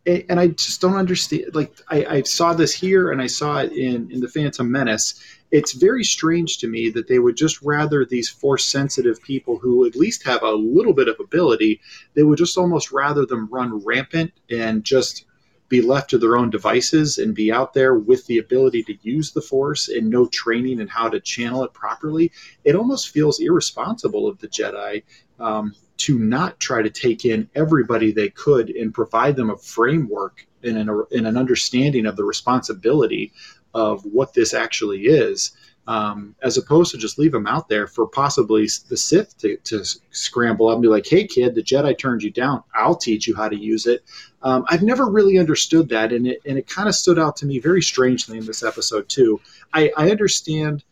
[0.06, 1.54] and I just don't understand.
[1.54, 5.22] Like, I, I saw this here and I saw it in, in The Phantom Menace
[5.52, 9.86] it's very strange to me that they would just rather these force sensitive people who
[9.86, 11.82] at least have a little bit of ability,
[12.14, 15.26] they would just almost rather them run rampant and just
[15.68, 19.32] be left to their own devices and be out there with the ability to use
[19.32, 22.32] the force and no training and how to channel it properly.
[22.64, 25.04] It almost feels irresponsible of the Jedi
[25.40, 30.48] um, to not try to take in everybody they could and provide them a framework
[30.64, 33.32] and an, and an understanding of the responsibility
[33.74, 35.52] of what this actually is,
[35.88, 39.84] um, as opposed to just leave them out there for possibly the Sith to, to,
[40.12, 42.64] scramble up and be like, "Hey, kid, the Jedi turned you down.
[42.76, 44.04] I'll teach you how to use it."
[44.42, 47.46] Um, I've never really understood that, and it and it kind of stood out to
[47.46, 49.42] me very strangely in this episode too.
[49.74, 50.84] I, I understand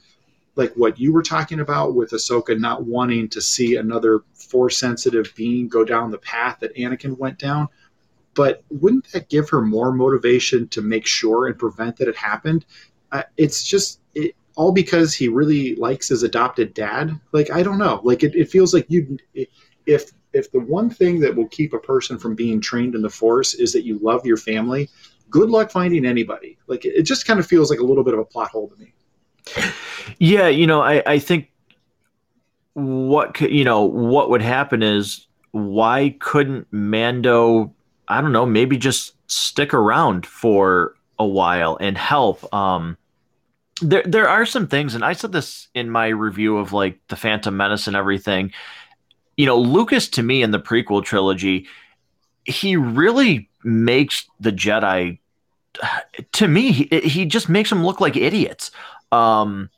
[0.57, 5.31] like what you were talking about with Ahsoka not wanting to see another force sensitive
[5.35, 7.69] being go down the path that Anakin went down
[8.37, 12.65] but wouldn't that give her more motivation to make sure and prevent that it happened?
[13.11, 17.19] Uh, it's just it, all because he really likes his adopted dad.
[17.31, 17.99] Like I don't know.
[18.03, 19.17] Like it, it feels like you
[19.87, 23.09] if if the one thing that will keep a person from being trained in the
[23.09, 24.87] force is that you love your family,
[25.31, 26.59] good luck finding anybody.
[26.67, 28.75] Like it just kind of feels like a little bit of a plot hole to
[28.75, 28.93] me.
[30.19, 31.51] Yeah, you know, I, I think
[32.73, 37.73] what could, you know what would happen is why couldn't Mando
[38.07, 42.53] I don't know, maybe just stick around for a while and help.
[42.53, 42.97] Um,
[43.81, 47.15] there, there are some things, and I said this in my review of like the
[47.15, 48.53] Phantom Menace and everything.
[49.35, 51.67] You know, Lucas to me in the prequel trilogy,
[52.45, 55.19] he really makes the Jedi.
[56.31, 58.71] To me, he, he just makes them look like idiots.
[59.11, 59.69] Um,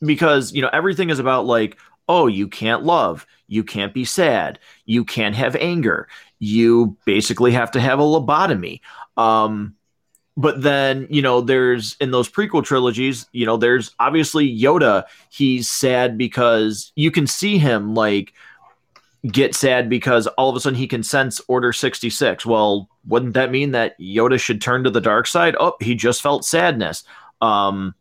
[0.00, 1.78] because you know everything is about like
[2.08, 7.70] oh, you can't love, you can't be sad, you can't have anger, you basically have
[7.70, 8.80] to have a lobotomy.
[9.16, 9.76] Um,
[10.36, 15.04] but then, you know, there's in those prequel trilogies, you know, there's obviously Yoda.
[15.30, 18.32] He's sad because you can see him like
[19.26, 22.44] get sad because all of a sudden he can sense Order 66.
[22.46, 25.54] Well, wouldn't that mean that Yoda should turn to the dark side?
[25.60, 27.04] Oh, he just felt sadness.
[27.40, 27.94] Um,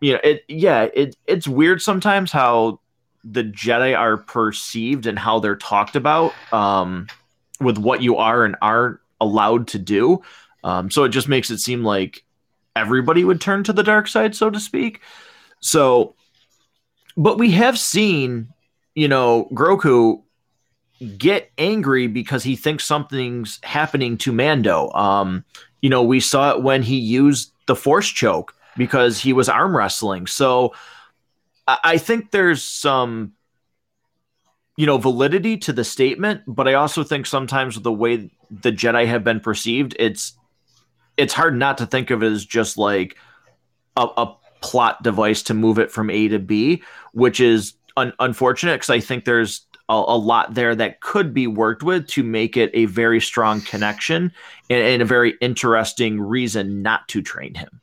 [0.00, 2.80] you know, it yeah, it it's weird sometimes how
[3.22, 7.06] the Jedi are perceived and how they're talked about um,
[7.60, 10.22] with what you are and aren't allowed to do.
[10.64, 12.24] Um, so it just makes it seem like
[12.74, 15.00] everybody would turn to the dark side, so to speak.
[15.60, 16.14] So
[17.16, 18.48] but we have seen,
[18.94, 20.22] you know, Grogu
[21.18, 24.90] get angry because he thinks something's happening to Mando.
[24.92, 25.44] Um,
[25.82, 29.76] you know, we saw it when he used the force choke because he was arm
[29.76, 30.26] wrestling.
[30.26, 30.74] So
[31.66, 33.32] I, think there's some
[34.76, 39.06] you know validity to the statement but i also think sometimes the way the jedi
[39.06, 40.32] have been perceived it's
[41.16, 43.16] it's hard not to think of it as just like
[43.96, 48.76] a, a plot device to move it from a to b which is un- unfortunate
[48.76, 52.56] because i think there's a, a, lot there that could be worked with to make
[52.56, 54.32] it a very strong connection
[54.70, 57.80] and, and a very interesting reason not to train him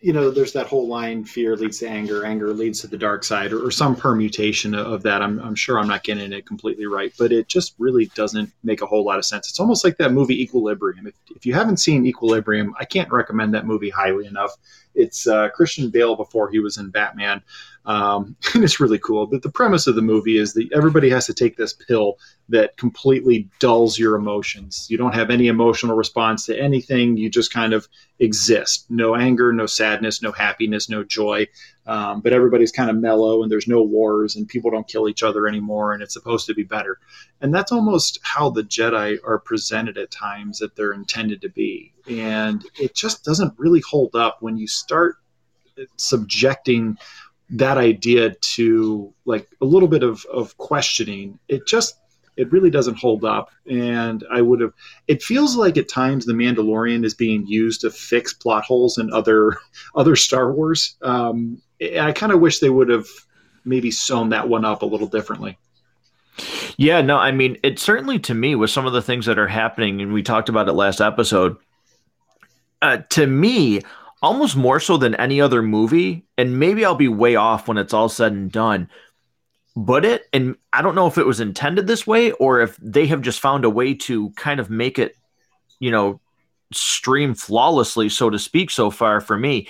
[0.00, 3.22] you know, there's that whole line: fear leads to anger, anger leads to the dark
[3.22, 5.20] side, or, or some permutation of that.
[5.20, 8.80] I'm, I'm, sure I'm not getting it completely right, but it just really doesn't make
[8.80, 9.48] a whole lot of sense.
[9.50, 11.06] It's almost like that movie Equilibrium.
[11.06, 14.56] If, if you haven't seen Equilibrium, I can't recommend that movie highly enough.
[14.94, 17.42] It's uh, Christian Bale before he was in Batman.
[17.86, 19.26] Um, and it's really cool.
[19.26, 22.18] But the premise of the movie is that everybody has to take this pill
[22.48, 24.86] that completely dulls your emotions.
[24.90, 27.16] You don't have any emotional response to anything.
[27.16, 28.86] You just kind of exist.
[28.90, 31.46] No anger, no sadness, no happiness, no joy.
[31.86, 35.22] Um, but everybody's kind of mellow and there's no wars and people don't kill each
[35.22, 36.98] other anymore and it's supposed to be better.
[37.40, 41.92] And that's almost how the Jedi are presented at times that they're intended to be.
[42.08, 45.16] And it just doesn't really hold up when you start
[45.96, 46.98] subjecting
[47.50, 51.96] that idea to like a little bit of, of questioning, it just
[52.36, 53.50] it really doesn't hold up.
[53.68, 54.72] And I would have
[55.08, 59.12] it feels like at times the Mandalorian is being used to fix plot holes in
[59.12, 59.58] other
[59.94, 60.96] other Star Wars.
[61.02, 63.06] Um, I kind of wish they would have
[63.64, 65.58] maybe sewn that one up a little differently.
[66.76, 69.48] Yeah, no, I mean, it certainly to me with some of the things that are
[69.48, 71.56] happening, and we talked about it last episode.
[72.80, 73.82] Uh, to me,
[74.22, 77.94] almost more so than any other movie, and maybe I'll be way off when it's
[77.94, 78.88] all said and done.
[79.76, 83.06] But it, and I don't know if it was intended this way or if they
[83.06, 85.16] have just found a way to kind of make it,
[85.78, 86.20] you know,
[86.72, 89.68] stream flawlessly, so to speak, so far for me.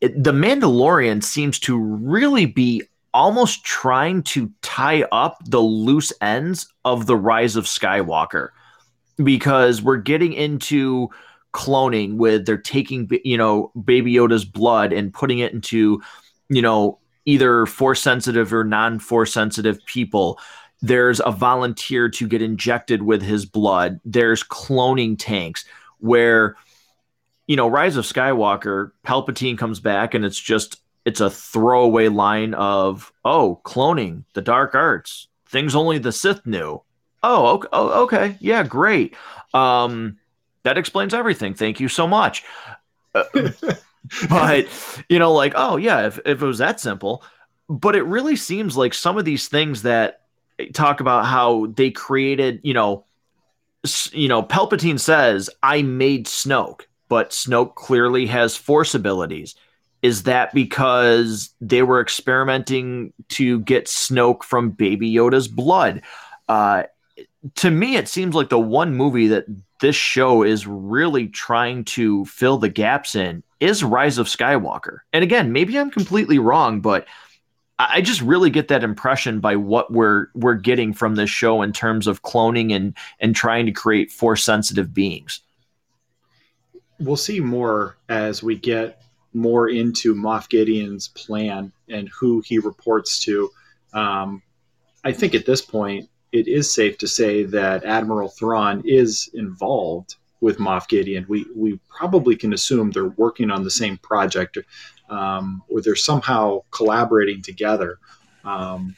[0.00, 2.82] It, the Mandalorian seems to really be
[3.14, 8.48] almost trying to tie up the loose ends of the rise of Skywalker
[9.22, 11.10] because we're getting into
[11.52, 16.00] cloning with they're taking you know baby yoda's blood and putting it into
[16.48, 20.38] you know either force sensitive or non force sensitive people.
[20.80, 24.00] There's a volunteer to get injected with his blood.
[24.04, 25.64] There's cloning tanks
[25.98, 26.56] where
[27.46, 32.54] you know rise of skywalker palpatine comes back and it's just it's a throwaway line
[32.54, 36.82] of oh cloning the dark arts things only the sith knew.
[37.22, 38.36] Oh okay, oh, okay.
[38.40, 39.14] yeah great.
[39.54, 40.18] Um
[40.64, 41.54] that explains everything.
[41.54, 42.44] Thank you so much.
[43.14, 43.24] Uh,
[44.28, 44.66] but
[45.08, 47.24] you know, like, oh yeah, if, if it was that simple.
[47.68, 50.20] But it really seems like some of these things that
[50.74, 53.04] talk about how they created, you know,
[54.12, 59.54] you know, Palpatine says, I made Snoke, but Snoke clearly has force abilities.
[60.02, 66.02] Is that because they were experimenting to get Snoke from Baby Yoda's blood?
[66.48, 66.84] Uh,
[67.56, 69.46] to me, it seems like the one movie that
[69.80, 74.98] this show is really trying to fill the gaps in is Rise of Skywalker.
[75.12, 77.06] And again, maybe I'm completely wrong, but
[77.78, 81.72] I just really get that impression by what we're we're getting from this show in
[81.72, 85.40] terms of cloning and and trying to create force sensitive beings.
[87.00, 93.18] We'll see more as we get more into Moff Gideon's plan and who he reports
[93.20, 93.50] to.
[93.94, 94.42] Um,
[95.02, 100.16] I think at this point, it is safe to say that Admiral Thrawn is involved
[100.40, 101.24] with Moff Gideon.
[101.28, 104.58] We we probably can assume they're working on the same project,
[105.08, 107.98] um, or they're somehow collaborating together.
[108.44, 108.96] Um,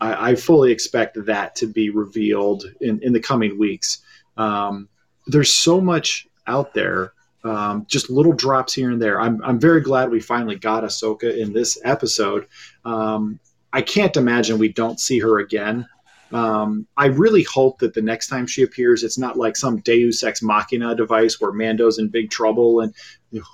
[0.00, 4.02] I, I, fully expect that to be revealed in, in the coming weeks.
[4.36, 4.90] Um,
[5.26, 9.18] there's so much out there, um, just little drops here and there.
[9.18, 12.46] I'm I'm very glad we finally got Ahsoka in this episode.
[12.84, 13.40] Um,
[13.72, 15.86] I can't imagine we don't see her again.
[16.32, 20.22] Um, I really hope that the next time she appears, it's not like some Deus
[20.22, 22.94] Ex Machina device where Mando's in big trouble and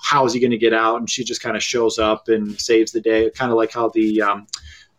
[0.02, 0.98] how is he going to get out?
[0.98, 3.88] And she just kind of shows up and saves the day, kind of like how
[3.90, 4.46] the um,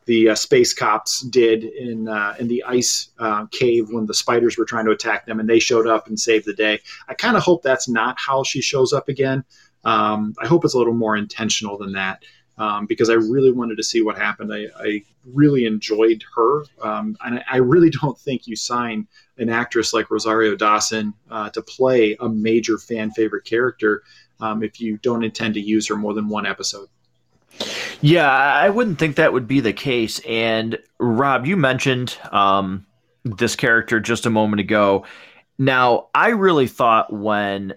[0.05, 4.57] the uh, space cops did in uh, in the ice uh, cave when the spiders
[4.57, 6.79] were trying to attack them, and they showed up and saved the day.
[7.07, 9.43] I kind of hope that's not how she shows up again.
[9.85, 12.23] Um, I hope it's a little more intentional than that
[12.59, 14.53] um, because I really wanted to see what happened.
[14.53, 19.07] I, I really enjoyed her, um, and I, really don't think you sign
[19.37, 24.03] an actress like Rosario Dawson uh, to play a major fan favorite character
[24.41, 26.89] um, if you don't intend to use her more than one episode.
[28.01, 30.19] Yeah, I wouldn't think that would be the case.
[30.27, 32.85] And Rob, you mentioned um,
[33.23, 35.05] this character just a moment ago.
[35.57, 37.73] Now, I really thought when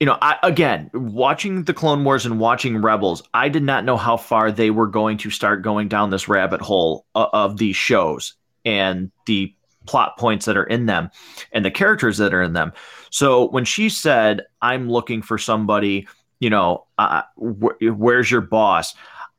[0.00, 3.98] you know, I, again, watching the Clone Wars and watching Rebels, I did not know
[3.98, 7.76] how far they were going to start going down this rabbit hole of, of these
[7.76, 8.34] shows
[8.64, 9.54] and the
[9.86, 11.10] plot points that are in them
[11.52, 12.72] and the characters that are in them.
[13.10, 18.94] So when she said, "I'm looking for somebody," you know, uh, wh- where's your boss?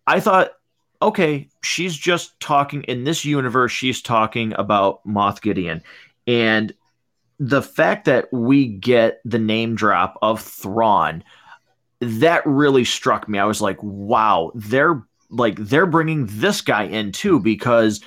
[0.05, 0.51] I thought,
[1.01, 3.72] okay, she's just talking in this universe.
[3.72, 5.82] She's talking about Moff Gideon,
[6.28, 6.72] and
[7.41, 11.23] the fact that we get the name drop of Thrawn,
[11.99, 13.39] that really struck me.
[13.39, 17.99] I was like, wow, they're like they're bringing this guy in too because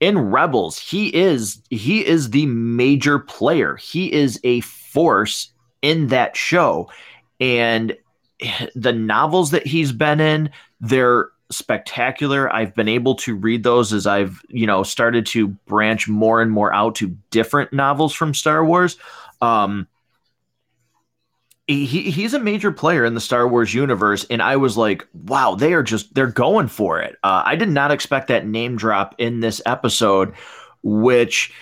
[0.00, 3.76] in Rebels, he is he is the major player.
[3.76, 6.90] He is a force in that show.
[7.38, 7.96] And
[8.74, 10.50] the novels that he's been in,
[10.80, 12.52] they're spectacular.
[12.52, 16.50] I've been able to read those as I've, you know, started to branch more and
[16.50, 18.96] more out to different novels from Star Wars.
[19.40, 19.88] Um,
[21.66, 25.54] he, he's a major player in the Star Wars universe, and I was like, wow,
[25.54, 27.16] they are just they're going for it.
[27.22, 30.32] Uh, I did not expect that name drop in this episode,
[30.82, 31.52] which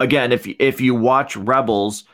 [0.00, 2.04] again, if if you watch Rebels,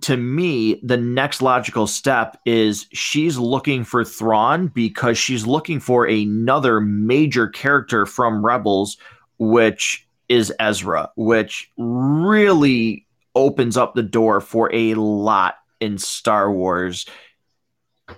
[0.00, 6.04] to me, the next logical step is she's looking for Thrawn because she's looking for
[6.04, 8.96] another major character from Rebels,
[9.38, 17.06] which is Ezra, which really opens up the door for a lot in Star Wars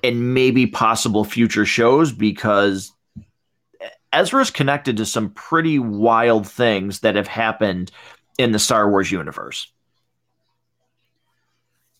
[0.02, 2.92] and maybe possible future shows because
[4.12, 7.90] Ezra's connected to some pretty wild things that have happened
[8.38, 9.70] in the Star Wars universe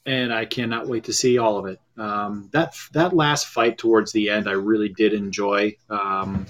[0.07, 1.81] and I cannot wait to see all of it.
[1.99, 5.77] Um, that that last fight towards the end, I really did enjoy.
[5.91, 6.47] Um,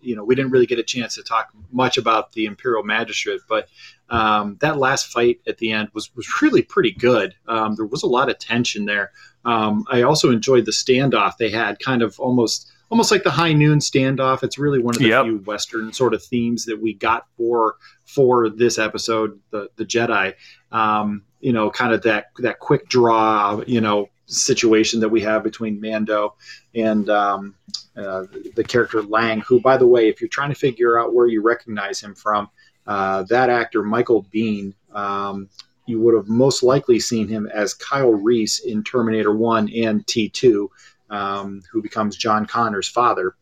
[0.00, 3.40] you know, we didn't really get a chance to talk much about the Imperial Magistrate,
[3.48, 3.68] but
[4.08, 7.34] um, that last fight at the end was was really pretty good.
[7.48, 9.10] Um, there was a lot of tension there.
[9.44, 13.52] Um, I also enjoyed the standoff they had, kind of almost almost like the high
[13.52, 14.42] noon standoff.
[14.42, 15.24] It's really one of the yep.
[15.24, 20.34] few Western sort of themes that we got for for this episode, the the Jedi.
[20.72, 25.42] Um, you know, kind of that that quick draw, you know, situation that we have
[25.42, 26.34] between Mando
[26.74, 27.54] and um,
[27.96, 28.24] uh,
[28.54, 31.42] the character Lang, who, by the way, if you're trying to figure out where you
[31.42, 32.50] recognize him from,
[32.86, 34.74] uh, that actor Michael Biehn.
[34.92, 35.48] um,
[35.86, 40.68] you would have most likely seen him as Kyle Reese in Terminator One and T2,
[41.10, 43.34] um, who becomes John Connor's father.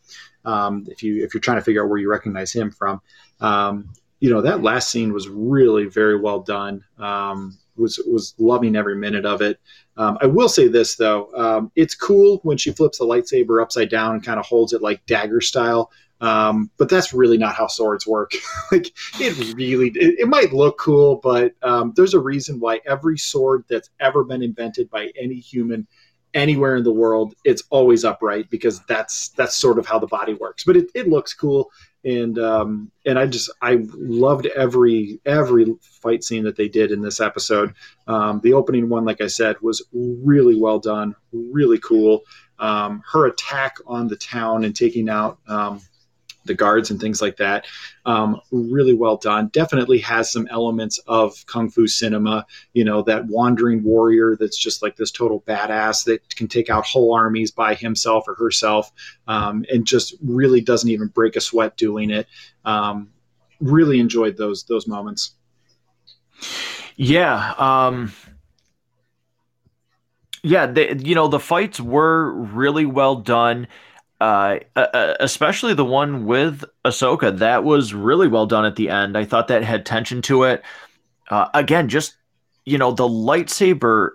[0.44, 3.00] Um, if you if you're trying to figure out where you recognize him from,
[3.40, 3.90] um,
[4.20, 6.84] you know that last scene was really very well done.
[6.98, 9.60] Um, was was loving every minute of it.
[9.96, 14.14] Um, I will say this though, it's cool when she flips the lightsaber upside down
[14.14, 15.90] and kind of holds it like dagger style.
[16.20, 18.32] Um, but that's really not how swords work.
[18.72, 18.88] like
[19.20, 23.64] it really, it, it, might look cool, but um, there's a reason why every sword
[23.68, 25.86] that's ever been invented by any human
[26.38, 30.34] anywhere in the world, it's always upright because that's that's sort of how the body
[30.34, 30.64] works.
[30.64, 31.70] But it, it looks cool
[32.04, 37.02] and um, and I just I loved every every fight scene that they did in
[37.02, 37.74] this episode.
[38.06, 42.22] Um, the opening one, like I said, was really well done, really cool.
[42.58, 45.80] Um, her attack on the town and taking out um,
[46.48, 47.66] the guards and things like that.
[48.04, 49.48] Um, really well done.
[49.52, 52.44] Definitely has some elements of kung fu cinema.
[52.72, 56.84] You know, that wandering warrior that's just like this total badass that can take out
[56.84, 58.90] whole armies by himself or herself,
[59.28, 62.26] um, and just really doesn't even break a sweat doing it.
[62.64, 63.10] Um,
[63.60, 65.32] really enjoyed those those moments.
[66.96, 67.54] Yeah.
[67.58, 68.12] Um,
[70.42, 73.68] yeah, they, you know the fights were really well done
[74.20, 77.38] uh, uh, especially the one with Ahsoka.
[77.38, 79.16] That was really well done at the end.
[79.16, 80.62] I thought that had tension to it.
[81.30, 82.16] Uh, again, just
[82.64, 84.10] you know, the lightsaber.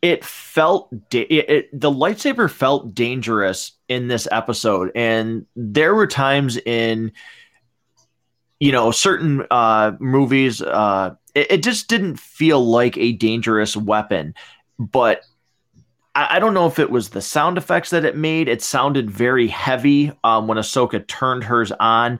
[0.00, 6.06] It felt da- it, it, the lightsaber felt dangerous in this episode, and there were
[6.06, 7.10] times in
[8.60, 14.34] you know certain uh, movies uh, it, it just didn't feel like a dangerous weapon,
[14.78, 15.22] but
[16.18, 18.48] I, I don't know if it was the sound effects that it made.
[18.48, 22.18] It sounded very heavy um, when Ahsoka turned hers on.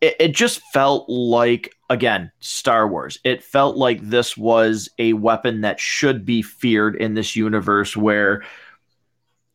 [0.00, 3.18] It, it just felt like again Star Wars.
[3.22, 8.42] It felt like this was a weapon that should be feared in this universe where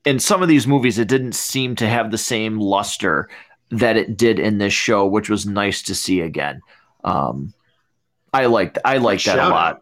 [0.06, 3.28] in some of these movies it didn't seem to have the same luster
[3.72, 6.62] that it did in this show, which was nice to see again.
[7.04, 7.54] Um,
[8.32, 9.82] I liked I liked that a lot.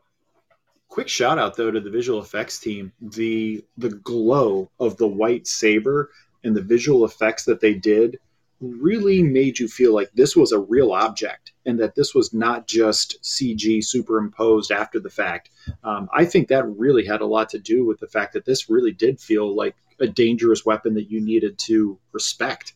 [0.95, 2.93] Quick shout out though to the visual effects team.
[3.01, 6.09] The the glow of the white saber
[6.41, 8.17] and the visual effects that they did
[8.61, 12.65] really made you feel like this was a real object and that this was not
[12.65, 15.49] just CG superimposed after the fact.
[15.83, 18.69] Um, I think that really had a lot to do with the fact that this
[18.69, 22.71] really did feel like a dangerous weapon that you needed to respect.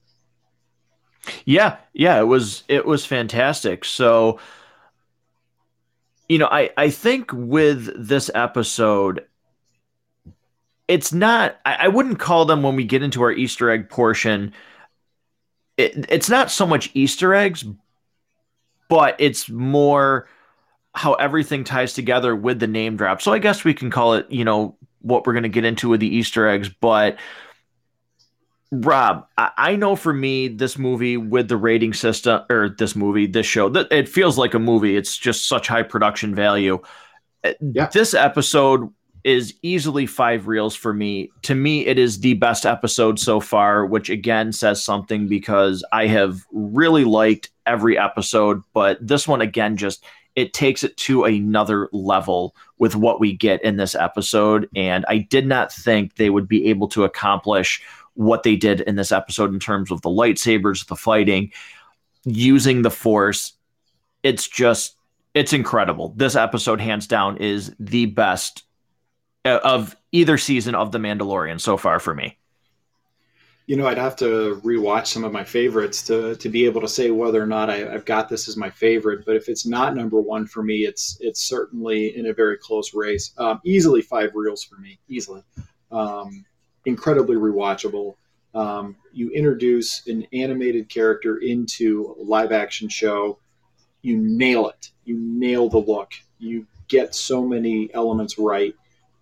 [1.45, 3.85] Yeah, yeah, it was it was fantastic.
[3.85, 4.39] So
[6.29, 9.25] you know, I I think with this episode
[10.87, 14.53] it's not I, I wouldn't call them when we get into our Easter egg portion
[15.79, 17.63] it, it's not so much Easter eggs,
[18.89, 20.27] but it's more
[20.93, 23.21] how everything ties together with the name drop.
[23.21, 25.87] So I guess we can call it, you know, what we're going to get into
[25.87, 26.67] with the Easter eggs.
[26.67, 27.17] But
[28.71, 33.25] Rob, I, I know for me, this movie with the rating system, or this movie,
[33.25, 34.95] this show, that it feels like a movie.
[34.95, 36.79] It's just such high production value.
[37.43, 37.89] Uh, yeah.
[37.91, 38.89] This episode
[39.23, 41.29] is easily five reels for me.
[41.43, 46.07] To me, it is the best episode so far, which again says something because I
[46.07, 50.03] have really liked every episode, but this one again just
[50.35, 54.69] it takes it to another level with what we get in this episode.
[54.75, 57.81] And I did not think they would be able to accomplish
[58.19, 61.53] what they did in this episode in terms of the lightsabers, the fighting,
[62.25, 63.53] using the force.
[64.23, 64.97] It's just
[65.33, 66.13] it's incredible.
[66.17, 68.63] This episode, hands down, is the best
[69.45, 72.37] uh, of either season of The Mandalorian so far for me.
[73.67, 76.89] You know, I'd have to rewatch some of my favorites to to be able to
[76.89, 79.25] say whether or not I, have got this as my favorite.
[79.25, 82.93] But if it's not number one for me, it's it's certainly in a very close
[82.93, 83.31] race.
[83.37, 85.41] Um, easily five reels for me, easily.
[85.89, 86.43] Um,
[86.89, 88.15] incredibly rewatchable.
[88.53, 93.39] Um, you introduce an animated character into a live action show,
[94.01, 94.91] you nail it.
[95.05, 96.13] You nail the look.
[96.39, 98.75] You get so many elements right.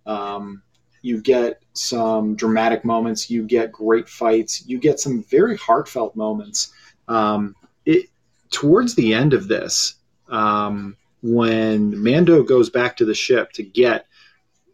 [0.06, 0.62] Um,
[1.02, 3.30] you get some dramatic moments.
[3.30, 4.64] You get great fights.
[4.66, 6.72] You get some very heartfelt moments.
[7.06, 7.54] Um,
[7.84, 8.06] it
[8.50, 9.94] towards the end of this,
[10.28, 14.06] um, when Mando goes back to the ship to get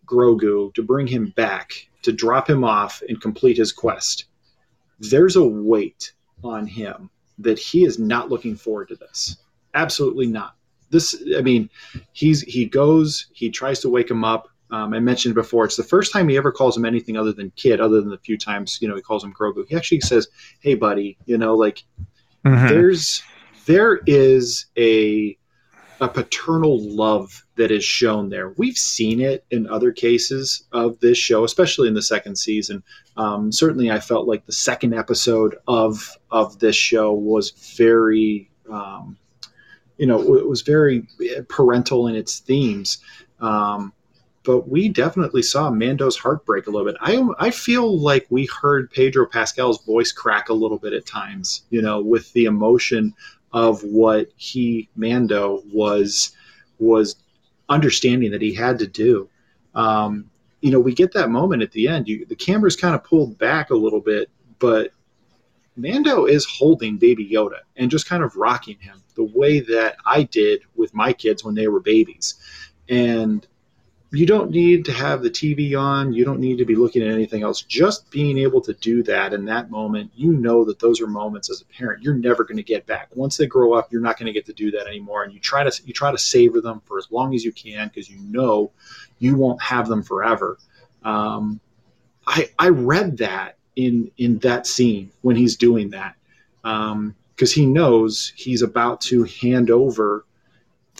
[0.07, 4.27] Grogu to bring him back to drop him off and complete his quest,
[5.01, 9.39] there's a weight on him that he is not looking forward to this.
[9.75, 10.55] Absolutely not.
[10.91, 11.69] This, I mean,
[12.13, 15.85] he's he goes, he tries to wake him up um, I mentioned before, it's the
[15.85, 18.79] first time he ever calls him anything other than kid, other than the few times
[18.81, 19.65] you know he calls him Grogu.
[19.69, 20.27] He actually says,
[20.61, 21.85] "Hey, buddy," you know, like
[22.45, 22.67] mm-hmm.
[22.67, 23.23] there's
[23.67, 25.37] there is a
[26.05, 28.51] a paternal love that is shown there.
[28.59, 32.83] We've seen it in other cases of this show, especially in the second season.
[33.17, 39.17] Um, certainly, I felt like the second episode of of this show was very, um,
[39.97, 41.09] you know, it was very
[41.49, 42.99] parental in its themes.
[43.41, 43.95] Um,
[44.43, 46.97] but we definitely saw Mando's heart break a little bit.
[47.01, 51.63] I I feel like we heard Pedro Pascal's voice crack a little bit at times,
[51.71, 53.15] you know, with the emotion
[53.55, 56.33] of what he Mando was
[56.79, 57.17] was
[57.69, 59.31] understanding that he had to do.
[59.75, 60.29] Um,
[60.61, 62.09] you know, we get that moment at the end.
[62.09, 64.29] You, the camera's kind of pulled back a little bit,
[64.59, 64.91] but
[65.77, 70.25] Mando is holding Baby Yoda and just kind of rocking him the way that I
[70.25, 72.35] did with my kids when they were babies.
[72.89, 73.47] And
[74.15, 76.13] you don't need to have the TV on.
[76.13, 77.63] You don't need to be looking at anything else.
[77.63, 81.51] Just being able to do that in that moment, you know that those are moments
[81.51, 83.09] as a parent you're never going to get back.
[83.15, 85.25] Once they grow up, you're not going to get to do that anymore.
[85.25, 87.89] And you try to you try to savor them for as long as you can
[87.89, 88.71] because you know
[89.19, 90.59] you won't have them forever.
[91.03, 91.61] Um,
[92.27, 96.15] I I read that in in that scene when he's doing that
[96.63, 97.15] because um,
[97.55, 100.25] he knows he's about to hand over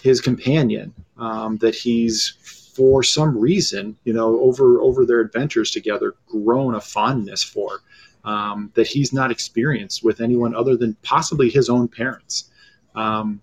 [0.03, 6.15] his companion um, that he's for some reason, you know, over over their adventures together,
[6.27, 7.79] grown a fondness for
[8.25, 12.49] um, that he's not experienced with anyone other than possibly his own parents.
[12.93, 13.41] Um,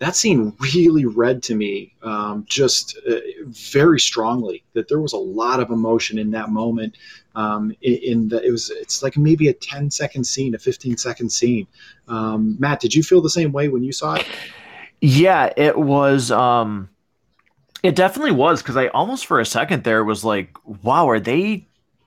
[0.00, 5.18] that scene really read to me um, just uh, very strongly that there was a
[5.18, 6.98] lot of emotion in that moment.
[7.34, 10.98] Um, in, in the, it was it's like maybe a 10 second scene, a 15
[10.98, 11.66] second scene.
[12.08, 14.26] Um, Matt, did you feel the same way when you saw it?
[15.00, 16.30] Yeah, it was.
[16.30, 16.88] Um,
[17.82, 21.66] it definitely was because I almost for a second there was like, wow, are they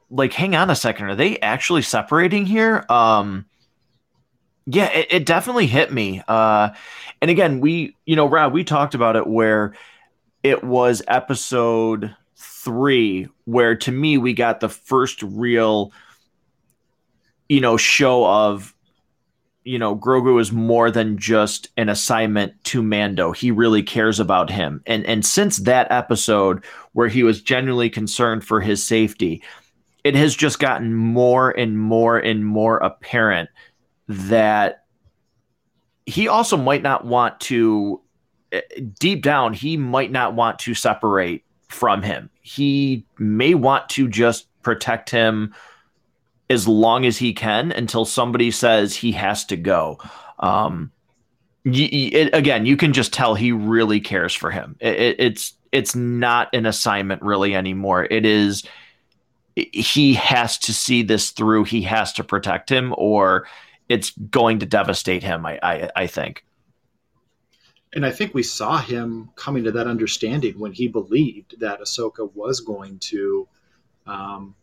[0.10, 2.86] like hang on a second, are they actually separating here?
[2.90, 3.46] Um
[4.68, 6.22] yeah, it, it definitely hit me.
[6.28, 6.70] Uh
[7.22, 9.74] and again, we you know, Rob, we talked about it where
[10.44, 15.92] it was episode three, where to me we got the first real,
[17.50, 18.75] you know, show of
[19.66, 23.32] you know, Grogu is more than just an assignment to Mando.
[23.32, 24.82] He really cares about him.
[24.86, 26.64] And and since that episode
[26.94, 29.44] where he was genuinely concerned for his safety,
[30.04, 33.50] it has just gotten more and more and more apparent
[34.08, 34.84] that
[36.06, 38.00] he also might not want to
[38.52, 38.62] eh,
[39.00, 44.48] deep down he might not want to separate from him he may want to just
[44.62, 45.54] protect him
[46.50, 49.98] as long as he can until somebody says he has to go
[50.40, 50.92] um
[51.64, 56.54] it, again you can just tell he really cares for him it, it's it's not
[56.54, 58.64] an assignment really anymore it is
[59.56, 63.48] he has to see this through he has to protect him or
[63.90, 65.46] it's going to devastate him.
[65.46, 66.44] I, I, I think.
[67.94, 72.30] And I think we saw him coming to that understanding when he believed that Ahsoka
[72.34, 73.48] was going to
[74.06, 74.56] um,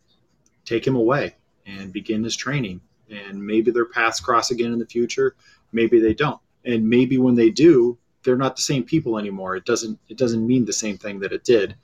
[0.65, 2.81] take him away and begin his training.
[3.09, 5.35] And maybe their paths cross again in the future.
[5.71, 6.39] Maybe they don't.
[6.65, 9.55] And maybe when they do, they're not the same people anymore.
[9.55, 9.99] It doesn't.
[10.07, 11.75] It doesn't mean the same thing that it did.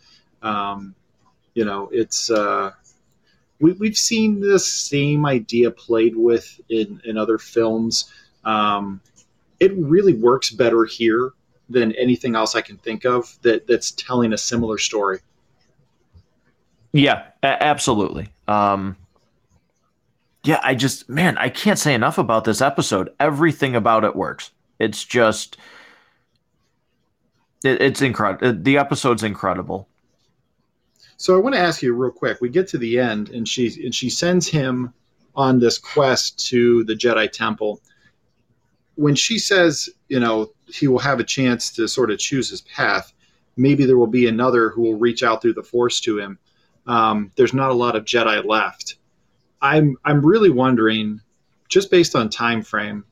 [0.42, 0.96] Um,
[1.54, 2.32] you know, it's.
[2.32, 2.72] Uh,
[3.60, 8.12] we, we've seen the same idea played with in, in other films.
[8.46, 9.02] Um,
[9.60, 11.32] it really works better here
[11.70, 15.20] than anything else I can think of that that's telling a similar story.
[16.94, 18.30] Yeah, a- absolutely.
[18.48, 18.96] Um,
[20.44, 23.10] yeah, I just man, I can't say enough about this episode.
[23.20, 24.52] Everything about it works.
[24.80, 25.58] It's just
[27.64, 28.62] it, it's incredible.
[28.62, 29.88] The episode's incredible.
[31.18, 32.40] So I want to ask you real quick.
[32.40, 34.94] We get to the end, and she and she sends him
[35.36, 37.82] on this quest to the Jedi Temple.
[38.96, 42.62] When she says, you know, he will have a chance to sort of choose his
[42.62, 43.14] path,
[43.56, 46.40] maybe there will be another who will reach out through the Force to him.
[46.88, 48.96] Um, there's not a lot of Jedi left.
[49.62, 51.22] I'm I'm really wondering,
[51.68, 53.06] just based on time frame,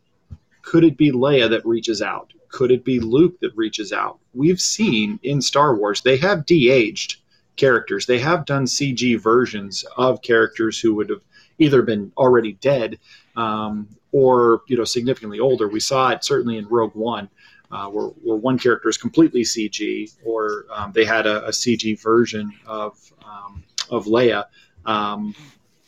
[0.61, 2.33] could it be Leia that reaches out?
[2.49, 4.19] Could it be Luke that reaches out?
[4.33, 7.17] We've seen in Star Wars they have de-aged
[7.57, 8.05] characters.
[8.05, 11.21] They have done CG versions of characters who would have
[11.59, 12.99] either been already dead
[13.35, 15.67] um, or you know significantly older.
[15.67, 17.29] We saw it certainly in Rogue One.
[17.69, 22.01] Uh, where, where one character is completely CG, or um, they had a, a, CG
[22.01, 24.45] version of um, of Leia,
[24.85, 25.35] um,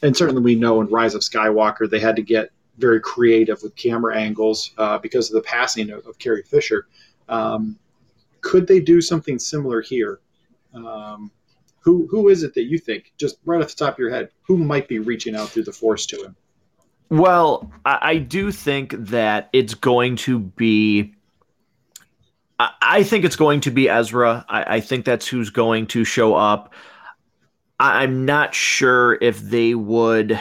[0.02, 3.76] and certainly we know in Rise of Skywalker they had to get very creative with
[3.76, 6.88] camera angles uh, because of the passing of, of Carrie Fisher.
[7.28, 7.78] Um,
[8.42, 10.20] could they do something similar here?
[10.74, 11.32] Um,
[11.82, 14.30] who who is it that you think, just right off the top of your head,
[14.44, 16.36] who might be reaching out through the force to him?
[17.10, 21.16] Well, I, I do think that it's going to be.
[22.82, 24.46] I, think it's going to be Ezra.
[24.50, 26.74] I, I, think that's who's going to show up.
[27.80, 30.40] I, I'm not sure if they would.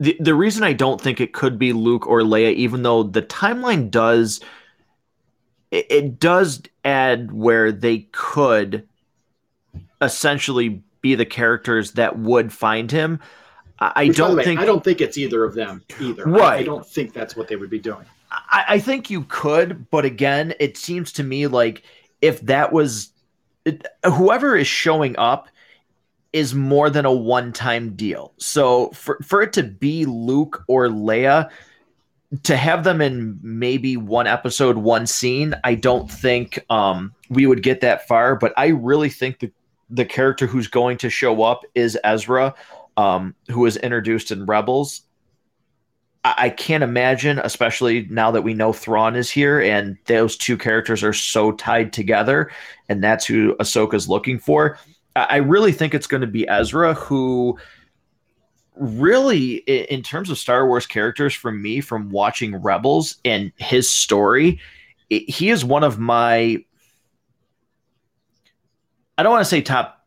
[0.00, 3.22] The, the reason I don't think it could be Luke or Leia, even though the
[3.22, 4.40] timeline does,
[5.70, 8.88] it, it does add where they could
[10.00, 13.20] essentially be the characters that would find him.
[13.78, 16.24] I, Which, don't way, think I don't think it's either of them either.
[16.24, 16.42] Right.
[16.42, 18.04] I, I don't think that's what they would be doing.
[18.30, 21.82] I, I, think you could, but again, it seems to me like
[22.22, 23.10] if that was
[23.64, 25.48] it, whoever is showing up
[26.34, 28.34] is more than a one-time deal.
[28.38, 31.48] So for for it to be Luke or Leia,
[32.42, 37.62] to have them in maybe one episode, one scene, I don't think um, we would
[37.62, 38.34] get that far.
[38.34, 39.52] But I really think the
[39.90, 42.54] the character who's going to show up is Ezra,
[42.96, 45.02] um, who was introduced in Rebels.
[46.24, 50.56] I, I can't imagine, especially now that we know Thrawn is here, and those two
[50.56, 52.50] characters are so tied together,
[52.88, 54.78] and that's who Ahsoka's looking for.
[55.16, 57.58] I, really think it's going to be Ezra, who
[58.76, 64.60] really, in terms of Star Wars characters, for me, from watching Rebels and his story,
[65.08, 66.64] he is one of my
[69.16, 70.04] I don't want to say top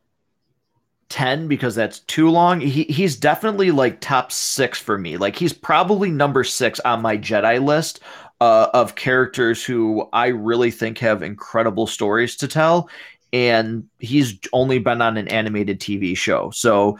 [1.09, 2.59] 10 because that's too long.
[2.59, 5.17] He, he's definitely like top six for me.
[5.17, 8.01] Like he's probably number six on my Jedi list
[8.41, 12.89] uh, of characters who I really think have incredible stories to tell.
[13.33, 16.49] And he's only been on an animated TV show.
[16.51, 16.99] So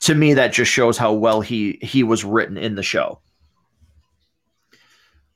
[0.00, 3.20] to me, that just shows how well he he was written in the show.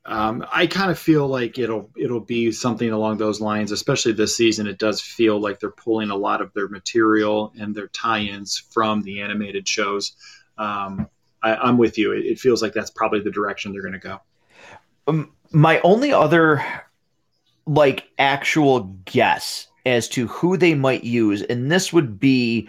[0.05, 4.37] Um, I kind of feel like it'll it'll be something along those lines, especially this
[4.37, 4.67] season.
[4.67, 9.03] It does feel like they're pulling a lot of their material and their tie-ins from
[9.03, 10.13] the animated shows.
[10.57, 11.09] Um,
[11.43, 12.13] I, am with you.
[12.13, 14.21] It, it, feels like that's probably the direction they're going to go.
[15.07, 16.65] Um, my only other
[17.69, 22.69] like actual guess as to who they might use, and this would be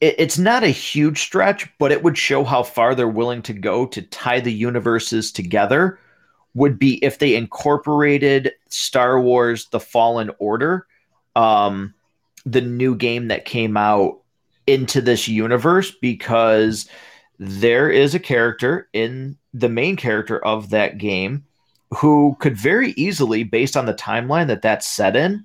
[0.00, 3.84] it's not a huge stretch, but it would show how far they're willing to go
[3.86, 5.98] to tie the universes together
[6.54, 10.86] would be if they incorporated Star Wars The Fallen Order,
[11.34, 11.94] um,
[12.46, 14.20] the new game that came out
[14.66, 16.88] into this universe because
[17.38, 21.44] there is a character in the main character of that game
[21.96, 25.44] who could very easily, based on the timeline that that's set in,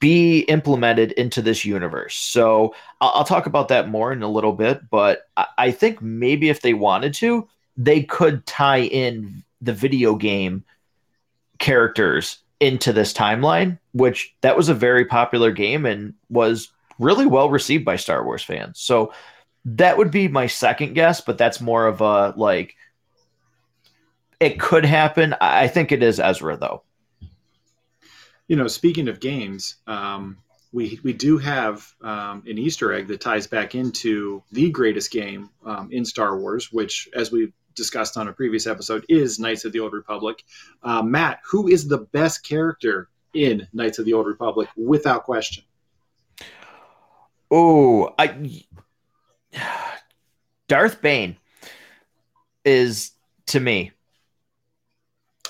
[0.00, 2.16] be implemented into this universe.
[2.16, 6.02] So I'll, I'll, talk about that more in a little bit, but I, I think
[6.02, 10.64] maybe if they wanted to, they could tie in the video game
[11.60, 17.48] characters into this timeline, which that was a very popular game and was really well
[17.48, 18.80] received by Star Wars fans.
[18.80, 19.12] So
[19.64, 22.74] that would be my second guess, but that's more of a like
[24.40, 25.34] it could happen.
[25.40, 26.82] I think it is Ezra though.
[28.46, 30.38] You know, speaking of games, um,
[30.72, 35.50] we we do have um, an Easter egg that ties back into the greatest game
[35.64, 39.72] um, in Star Wars, which, as we discussed on a previous episode, is Knights of
[39.72, 40.44] the Old Republic.
[40.82, 45.64] Uh, Matt, who is the best character in Knights of the Old Republic, without question?
[47.50, 48.64] Oh, I
[50.68, 51.36] Darth Bane
[52.64, 53.12] is
[53.46, 53.92] to me.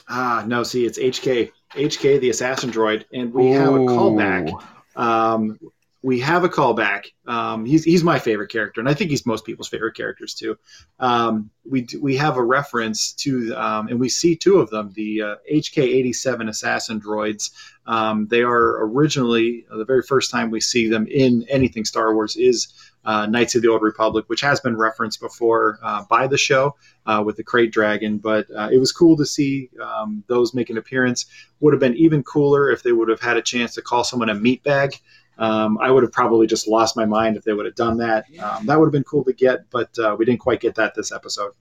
[0.08, 1.52] Ah, no, see, it's HK.
[1.74, 3.58] HK, the assassin droid, and we Ooh.
[3.58, 4.62] have a callback.
[4.96, 5.58] Um,
[6.02, 7.06] we have a callback.
[7.26, 10.56] Um, he's he's my favorite character, and I think he's most people's favorite characters too.
[11.00, 15.22] Um, we we have a reference to, um, and we see two of them, the
[15.22, 17.50] uh, HK87 assassin droids.
[17.86, 22.14] Um, they are originally uh, the very first time we see them in anything Star
[22.14, 22.68] Wars is
[23.08, 26.76] uh, Knights of the Old Republic, which has been referenced before uh, by the show
[27.06, 28.18] uh, with the Krayt Dragon.
[28.18, 31.24] But uh, it was cool to see um, those make an appearance.
[31.60, 34.28] Would have been even cooler if they would have had a chance to call someone
[34.28, 35.00] a meatbag.
[35.38, 38.26] Um, I would have probably just lost my mind if they would have done that.
[38.38, 40.94] Um, that would have been cool to get, but uh, we didn't quite get that
[40.94, 41.52] this episode.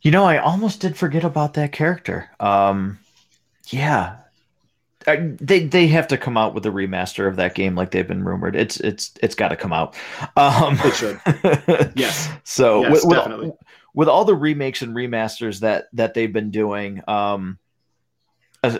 [0.00, 2.30] You know, I almost did forget about that character.
[2.38, 3.00] Um,
[3.66, 4.18] yeah,
[5.06, 8.06] I, they they have to come out with a remaster of that game, like they've
[8.06, 8.56] been rumored.
[8.56, 9.96] It's it's it's got to come out.
[10.36, 11.20] Um, it should.
[11.96, 12.30] yes.
[12.44, 13.46] So yes, with, definitely.
[13.48, 13.56] With,
[13.94, 17.58] with all the remakes and remasters that that they've been doing, um,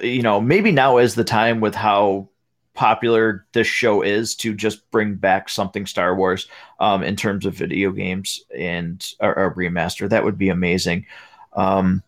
[0.03, 2.29] you know, maybe now is the time with how
[2.75, 6.49] popular this show is to just bring back something Star Wars
[6.81, 10.09] um, in terms of video games and a, a remaster.
[10.09, 11.07] That would be amazing.
[11.53, 12.03] Um,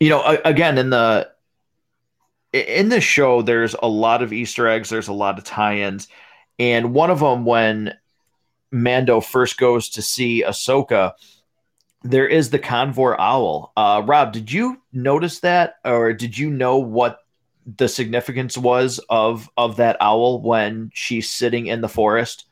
[0.00, 1.30] you know, again in the
[2.62, 4.88] in this show, there's a lot of Easter eggs.
[4.88, 6.08] There's a lot of tie-ins,
[6.58, 7.94] and one of them when
[8.70, 11.12] Mando first goes to see Ahsoka,
[12.02, 13.72] there is the Convor owl.
[13.76, 17.20] Uh, Rob, did you notice that, or did you know what
[17.76, 22.46] the significance was of of that owl when she's sitting in the forest?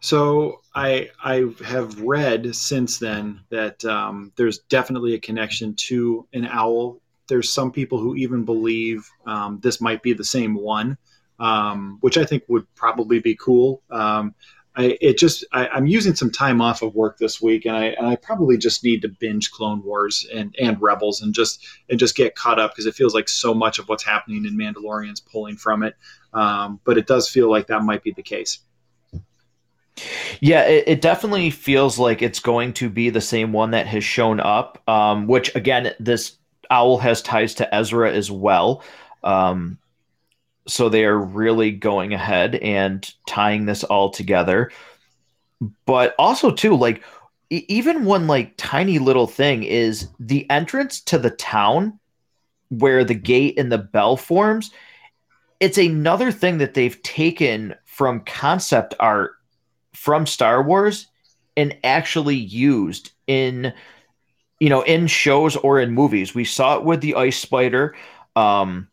[0.00, 6.46] So I I have read since then that um, there's definitely a connection to an
[6.46, 7.00] owl.
[7.28, 10.98] There's some people who even believe um, this might be the same one,
[11.38, 13.82] um, which I think would probably be cool.
[13.90, 14.34] Um,
[14.76, 17.84] I, it just I, am using some time off of work this week, and I
[17.86, 21.98] and I probably just need to binge Clone Wars and and Rebels and just and
[21.98, 25.20] just get caught up because it feels like so much of what's happening in Mandalorian's
[25.20, 25.94] pulling from it.
[26.32, 28.58] Um, but it does feel like that might be the case.
[30.40, 34.02] Yeah, it, it, definitely feels like it's going to be the same one that has
[34.02, 34.82] shown up.
[34.88, 36.36] Um, which again, this
[36.70, 38.82] owl has ties to Ezra as well.
[39.22, 39.78] Um,
[40.66, 44.70] so they are really going ahead and tying this all together
[45.86, 47.02] but also too like
[47.50, 51.98] even one like tiny little thing is the entrance to the town
[52.68, 54.70] where the gate and the bell forms
[55.60, 59.32] it's another thing that they've taken from concept art
[59.94, 61.06] from Star Wars
[61.56, 63.72] and actually used in
[64.64, 67.94] you know in shows or in movies we saw it with the ice spider
[68.34, 68.88] um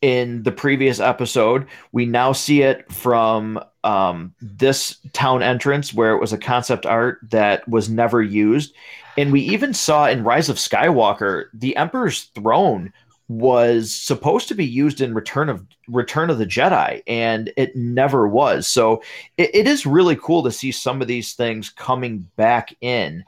[0.00, 1.66] in the previous episode.
[1.92, 7.18] We now see it from um, this town entrance where it was a concept art
[7.30, 8.74] that was never used.
[9.16, 12.92] And we even saw in Rise of Skywalker, the Emperor's throne
[13.26, 18.26] was supposed to be used in Return of Return of the Jedi, and it never
[18.28, 18.66] was.
[18.66, 19.02] So
[19.36, 23.24] it, it is really cool to see some of these things coming back in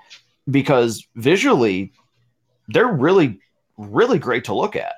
[0.49, 1.93] because visually
[2.69, 3.41] they're really,
[3.77, 4.95] really great to look at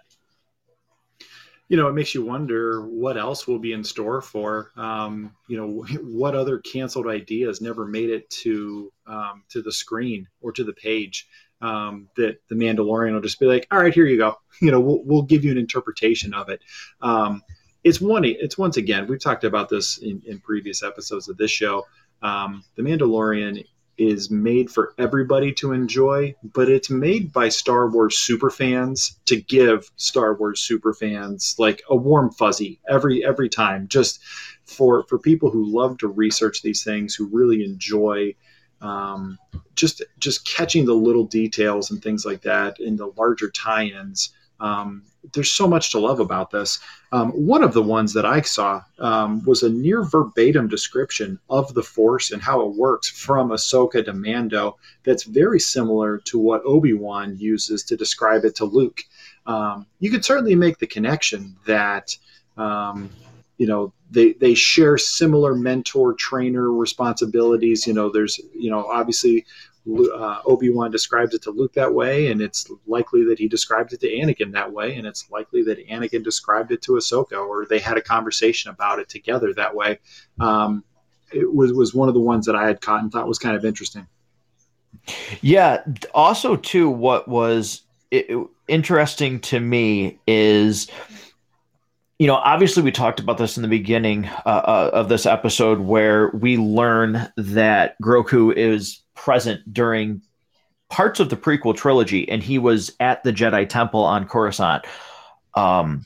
[1.73, 5.57] you know, it makes you wonder what else will be in store for, um, you
[5.57, 10.65] know, what other canceled ideas never made it to um, to the screen or to
[10.65, 11.27] the page.
[11.63, 14.37] Um, that the Mandalorian will just be like, all right, here you go.
[14.61, 16.61] You know, we'll, we'll give you an interpretation of it.
[17.01, 17.43] Um,
[17.83, 18.27] it's one.
[18.27, 21.87] It's once again we've talked about this in, in previous episodes of this show.
[22.21, 23.65] Um, the Mandalorian
[24.07, 29.41] is made for everybody to enjoy, but it's made by Star Wars super fans to
[29.41, 33.89] give Star Wars super fans like a warm fuzzy every every time.
[33.89, 34.21] Just
[34.65, 38.35] for for people who love to research these things, who really enjoy
[38.83, 39.39] um,
[39.75, 44.31] just just catching the little details and things like that in the larger tie-ins.
[44.63, 45.03] Um,
[45.35, 46.79] there's so much to love about this.
[47.13, 51.75] Um, one of the ones that I saw um, was a near verbatim description of
[51.75, 54.79] the Force and how it works from Ahsoka to Mando.
[55.05, 59.03] That's very similar to what Obi Wan uses to describe it to Luke.
[59.47, 62.17] Um, you could certainly make the connection that
[62.57, 63.11] um,
[63.59, 67.87] you know they they share similar mentor trainer responsibilities.
[67.87, 69.45] You know, there's you know obviously
[69.89, 73.93] uh, Obi Wan describes it to Luke that way, and it's likely that he described
[73.93, 77.67] it to Anakin that way, and it's likely that Anakin described it to Ahsoka, or
[77.67, 79.99] they had a conversation about it together that way.
[80.39, 80.85] Um,
[81.33, 83.57] it was was one of the ones that I had caught and thought was kind
[83.57, 84.07] of interesting.
[85.41, 85.83] Yeah.
[86.15, 87.83] Also, too, what was
[88.69, 90.89] interesting to me is
[92.23, 95.81] you know, obviously, we talked about this in the beginning uh, uh, of this episode
[95.81, 100.21] where we learn that Grogu is present during
[100.89, 104.85] parts of the prequel trilogy, and he was at the Jedi Temple on Coruscant.
[105.55, 106.05] Um,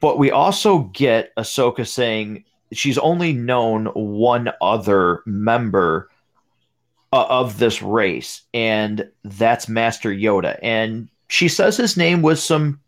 [0.00, 6.10] but we also get Ahsoka saying she's only known one other member
[7.12, 10.58] uh, of this race, and that's Master Yoda.
[10.60, 12.80] And she says his name with some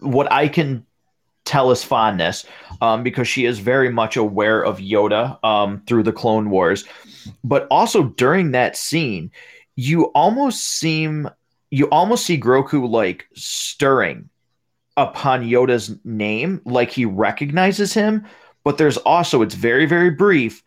[0.00, 0.86] what I can
[1.44, 2.46] Tellus fondness
[2.80, 6.84] um, because she is very much aware of Yoda um, through the Clone Wars.
[7.44, 9.30] But also during that scene,
[9.76, 11.28] you almost seem
[11.70, 14.28] you almost see Grogu like stirring
[14.96, 18.26] upon Yoda's name, like he recognizes him.
[18.64, 20.62] But there's also it's very very brief.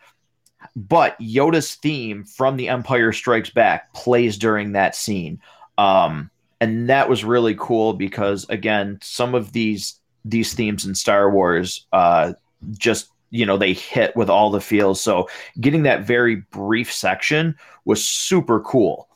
[0.76, 5.42] But Yoda's theme from The Empire Strikes Back plays during that scene.
[5.78, 6.30] Um,
[6.62, 11.86] and that was really cool because again, some of these these themes in Star Wars
[11.92, 12.34] uh,
[12.78, 15.02] just you know they hit with all the feels.
[15.02, 15.28] So
[15.60, 17.56] getting that very brief section
[17.86, 19.10] was super cool.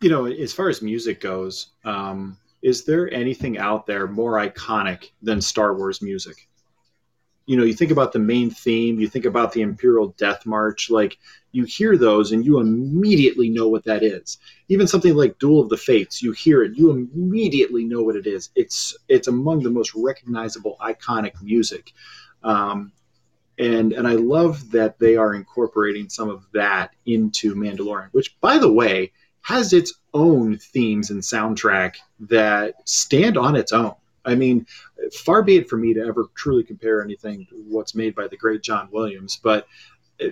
[0.00, 5.10] You know, as far as music goes, um, is there anything out there more iconic
[5.22, 6.48] than Star Wars music?
[7.48, 10.90] you know, you think about the main theme, you think about the Imperial Death March,
[10.90, 11.16] like
[11.52, 14.36] you hear those and you immediately know what that is.
[14.68, 18.26] Even something like Duel of the Fates, you hear it, you immediately know what it
[18.26, 18.50] is.
[18.54, 21.94] It's it's among the most recognizable, iconic music.
[22.42, 22.92] Um,
[23.58, 28.58] and and I love that they are incorporating some of that into Mandalorian, which by
[28.58, 29.12] the way
[29.42, 33.94] has its own themes and soundtrack that stand on its own.
[34.24, 34.66] I mean,
[35.12, 38.36] far be it for me to ever truly compare anything to what's made by the
[38.36, 39.66] great John Williams, but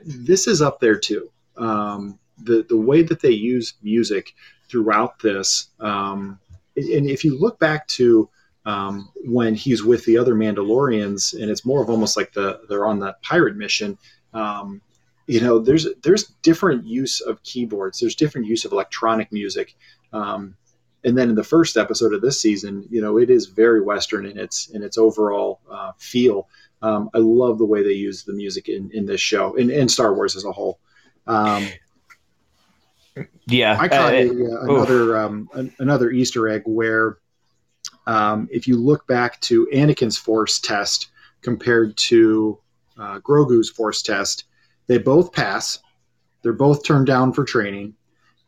[0.05, 1.31] this is up there too.
[1.57, 4.35] Um, the the way that they use music
[4.69, 6.39] throughout this, um,
[6.77, 8.29] and if you look back to
[8.67, 12.85] um, when he's with the other Mandalorians, and it's more of almost like the they're
[12.85, 13.97] on that pirate mission.
[14.35, 14.83] Um,
[15.27, 18.01] you know, there's there's different use of keyboards.
[18.01, 19.75] There's different use of electronic music.
[20.13, 20.57] Um,
[21.05, 24.27] and then in the first episode of this season, you know, it is very Western
[24.27, 26.49] in its in its overall uh, feel.
[26.83, 29.89] Um, I love the way they use the music in, in this show and, in
[29.89, 30.79] Star Wars as a whole.
[31.27, 31.69] Um,
[33.47, 37.19] yeah, I caught uh, a, uh, another um, an, another Easter egg where
[38.07, 41.11] um, if you look back to Anakin's Force test
[41.43, 42.59] compared to
[42.99, 44.45] uh, Grogu's Force test,
[44.87, 45.79] they both pass.
[46.43, 47.95] They're both turned down for training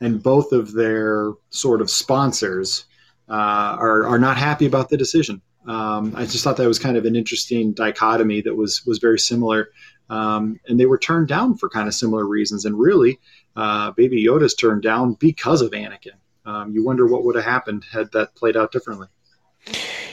[0.01, 2.85] and both of their sort of sponsors
[3.29, 5.43] uh, are, are not happy about the decision.
[5.67, 9.19] Um, I just thought that was kind of an interesting dichotomy that was was very
[9.19, 9.69] similar,
[10.09, 12.65] um, and they were turned down for kind of similar reasons.
[12.65, 13.19] And really,
[13.55, 16.17] uh, Baby Yoda's turned down because of Anakin.
[16.47, 19.09] Um, you wonder what would have happened had that played out differently.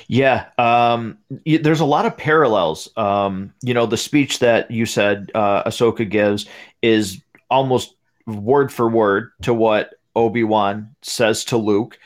[0.08, 2.89] Yeah, um, there's a lot of parallels.
[2.95, 6.45] Um, you know, the speech that you said uh, Ahsoka gives
[6.82, 7.95] is almost
[8.28, 11.99] word for word to what Obi Wan says to Luke.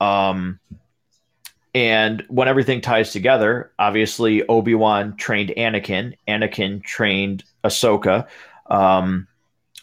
[0.00, 0.60] Um,
[1.74, 8.26] and when everything ties together, obviously Obi Wan trained Anakin, Anakin trained Ahsoka.
[8.70, 9.28] Um,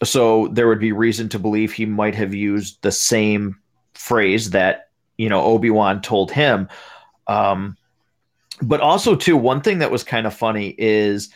[0.03, 3.59] so there would be reason to believe he might have used the same
[3.93, 6.67] phrase that you know Obi Wan told him.
[7.27, 7.77] Um,
[8.61, 11.29] but also, too, one thing that was kind of funny is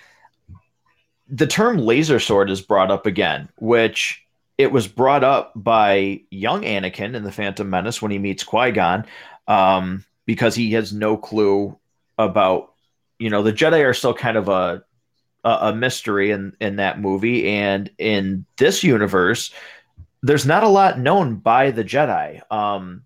[1.30, 4.24] the term laser sword is brought up again, which
[4.58, 8.72] it was brought up by young Anakin in the Phantom Menace when he meets Qui
[8.72, 9.06] Gon,
[9.48, 11.78] um, because he has no clue
[12.18, 12.74] about,
[13.20, 14.84] you know, the Jedi are still kind of a
[15.44, 19.54] a, mystery in in that movie, and in this universe,
[20.22, 22.42] there's not a lot known by the Jedi.
[22.52, 23.04] Um,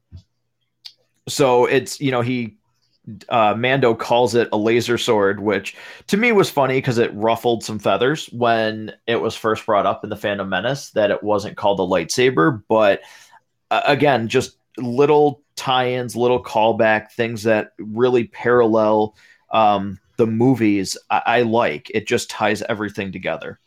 [1.27, 2.57] so it's you know he
[3.29, 5.75] uh, Mando calls it a laser sword, which
[6.07, 10.03] to me was funny because it ruffled some feathers when it was first brought up
[10.03, 12.61] in the Phantom Menace that it wasn't called a lightsaber.
[12.67, 13.01] But
[13.71, 19.15] uh, again, just little tie-ins, little callback things that really parallel
[19.51, 20.97] um, the movies.
[21.09, 23.59] I-, I like it; just ties everything together.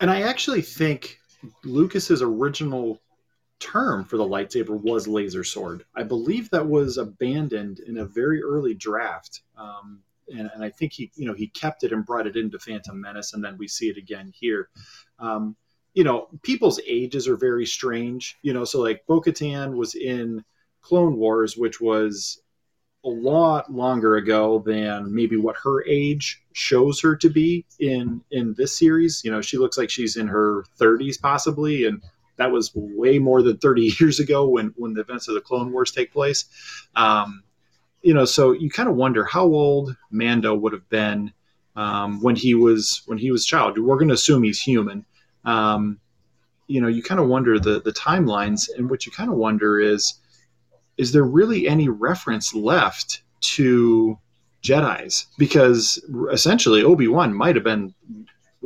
[0.00, 1.18] And I actually think
[1.64, 3.00] Lucas's original
[3.58, 5.84] term for the lightsaber was laser sword.
[5.94, 9.42] I believe that was abandoned in a very early draft.
[9.56, 12.58] Um, and, and, I think he, you know, he kept it and brought it into
[12.58, 14.68] Phantom Menace, and then we see it again here.
[15.18, 15.56] Um,
[15.94, 18.36] you know, people's ages are very strange.
[18.42, 20.44] You know, so like Bo-Katan was in
[20.82, 22.42] Clone Wars, which was
[23.04, 28.52] a lot longer ago than maybe what her age shows her to be in in
[28.58, 29.22] this series.
[29.24, 32.02] You know, she looks like she's in her 30s possibly, and
[32.36, 35.72] that was way more than 30 years ago when when the events of the Clone
[35.72, 36.44] Wars take place.
[36.94, 37.42] Um,
[38.02, 41.32] you know, so you kind of wonder how old Mando would have been
[41.74, 43.78] um, when he was when he was child.
[43.78, 45.04] We're going to assume he's human.
[45.44, 46.00] Um,
[46.66, 49.78] you know, you kind of wonder the the timelines, and what you kind of wonder
[49.78, 50.14] is,
[50.96, 54.18] is there really any reference left to
[54.62, 55.26] Jedi's?
[55.38, 57.94] Because essentially, Obi Wan might have been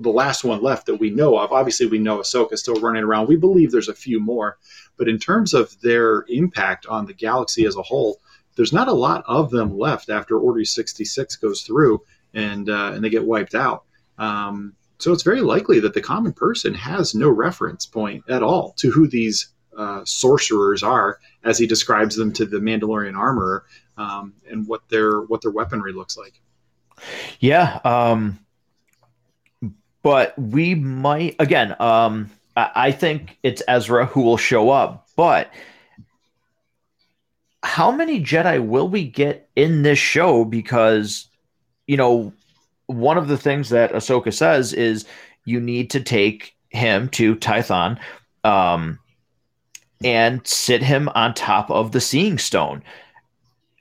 [0.00, 1.52] the last one left that we know of.
[1.52, 3.28] Obviously, we know Ahsoka's still running around.
[3.28, 4.58] We believe there's a few more,
[4.96, 8.20] but in terms of their impact on the galaxy as a whole,
[8.56, 12.02] there's not a lot of them left after Order 66 goes through
[12.34, 13.84] and uh, and they get wiped out.
[14.18, 18.74] Um, so it's very likely that the common person has no reference point at all
[18.78, 23.64] to who these uh, sorcerers are, as he describes them to the Mandalorian armorer,
[23.96, 26.40] um, and what their what their weaponry looks like.
[27.38, 27.80] Yeah.
[27.84, 28.40] Um
[30.02, 31.76] but we might again.
[31.80, 35.50] Um, I think it's Ezra who will show up, but
[37.62, 40.44] how many Jedi will we get in this show?
[40.44, 41.26] Because
[41.86, 42.32] you know,
[42.86, 45.06] one of the things that Ahsoka says is
[45.44, 47.98] you need to take him to Tython,
[48.44, 48.98] um,
[50.02, 52.82] and sit him on top of the Seeing Stone.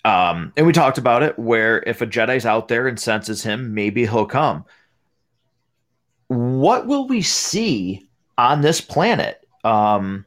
[0.05, 3.73] Um, and we talked about it where if a Jedi's out there and senses him,
[3.73, 4.65] maybe he'll come
[6.29, 8.07] what will we see
[8.37, 9.45] on this planet?
[9.63, 10.25] Um,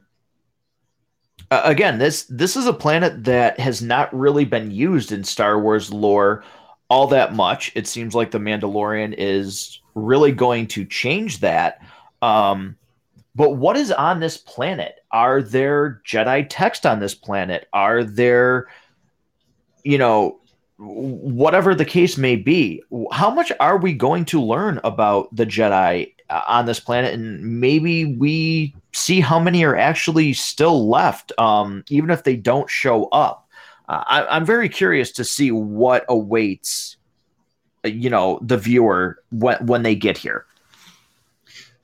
[1.49, 5.91] again, this this is a planet that has not really been used in Star Wars
[5.91, 6.43] lore
[6.89, 7.71] all that much.
[7.73, 11.79] It seems like the Mandalorian is really going to change that.
[12.21, 12.75] Um,
[13.35, 14.95] but what is on this planet?
[15.11, 17.67] Are there Jedi text on this planet?
[17.73, 18.67] Are there,
[19.83, 20.39] you know,
[20.83, 26.13] whatever the case may be, how much are we going to learn about the Jedi
[26.29, 27.13] uh, on this planet?
[27.13, 32.69] And maybe we see how many are actually still left, um, even if they don't
[32.69, 33.47] show up.
[33.89, 36.97] Uh, I, am very curious to see what awaits,
[37.83, 40.45] uh, you know, the viewer when when they get here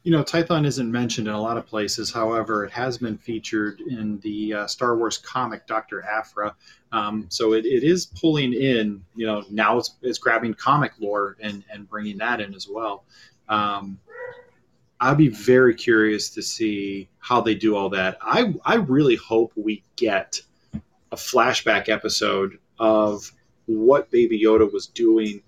[0.10, 2.12] you know, Tython isn't mentioned in a lot of places.
[2.12, 6.04] However, it has been featured in the uh, Star Wars comic Dr.
[6.04, 6.56] Aphra.
[6.92, 11.38] Um, so it, it is pulling in, you know, now it's, it's grabbing comic lore
[11.40, 13.04] and, and bringing that in as well.
[13.50, 14.00] Um,
[15.00, 18.18] I'd be very curious to see how they do all that.
[18.20, 20.42] I, I really hope we get
[21.12, 23.32] a flashback episode of
[23.68, 25.44] what Baby Yoda was doing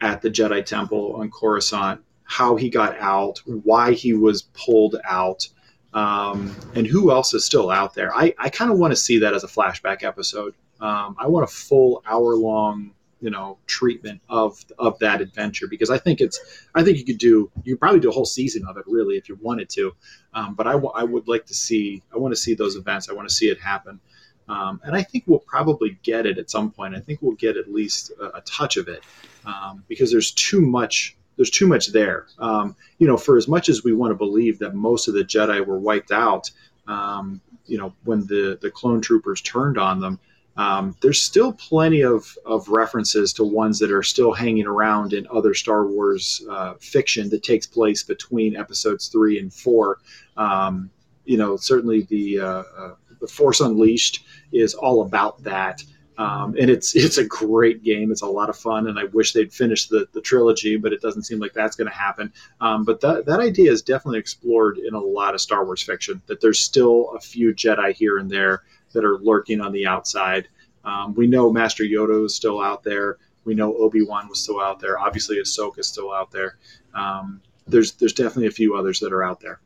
[0.00, 5.48] at the Jedi Temple on Coruscant how he got out, why he was pulled out,
[5.94, 8.14] um, and who else is still out there.
[8.14, 10.54] I, I kind of want to see that as a flashback episode.
[10.80, 15.88] Um, I want a full hour long, you know, treatment of of that adventure because
[15.88, 18.66] I think it's I think you could do you could probably do a whole season
[18.66, 19.94] of it really if you wanted to,
[20.34, 23.08] um, but I, w- I would like to see I want to see those events.
[23.08, 24.00] I want to see it happen.
[24.48, 26.94] Um, and I think we'll probably get it at some point.
[26.94, 29.02] I think we'll get at least a, a touch of it
[29.44, 32.26] um, because there's too much there's too much there.
[32.38, 35.24] Um, you know, for as much as we want to believe that most of the
[35.24, 36.50] Jedi were wiped out,
[36.88, 40.18] um, you know, when the the clone troopers turned on them,
[40.56, 45.26] um, there's still plenty of of references to ones that are still hanging around in
[45.30, 49.98] other Star Wars uh, fiction that takes place between episodes three and four.
[50.36, 50.90] Um,
[51.24, 55.82] you know, certainly the uh, uh, the Force Unleashed is all about that.
[56.18, 58.10] Um, and it's it's a great game.
[58.10, 61.00] It's a lot of fun, and I wish they'd finish the, the trilogy, but it
[61.00, 62.32] doesn't seem like that's going to happen.
[62.60, 66.22] Um, but that that idea is definitely explored in a lot of Star Wars fiction.
[66.26, 68.62] That there's still a few Jedi here and there
[68.92, 70.48] that are lurking on the outside.
[70.84, 73.18] Um, we know Master Yoda is still out there.
[73.44, 74.98] We know Obi Wan was still out there.
[74.98, 76.56] Obviously, Ahsoka is still out there.
[76.94, 79.60] Um, there's there's definitely a few others that are out there.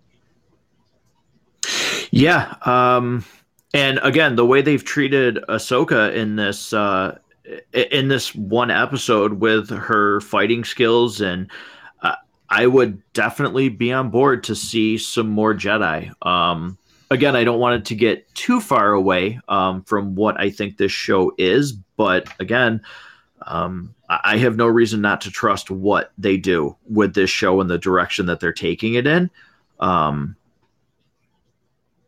[2.11, 3.25] Yeah, um,
[3.73, 7.19] and again, the way they've treated Ahsoka in this uh,
[7.73, 11.51] in this one episode with her fighting skills, and
[12.03, 12.17] uh,
[12.49, 16.13] I would definitely be on board to see some more Jedi.
[16.27, 16.79] Um,
[17.11, 20.77] again, I don't want it to get too far away um, from what I think
[20.77, 22.83] this show is, but again,
[23.43, 27.71] um, I have no reason not to trust what they do with this show and
[27.71, 29.31] the direction that they're taking it in.
[29.79, 30.37] Um,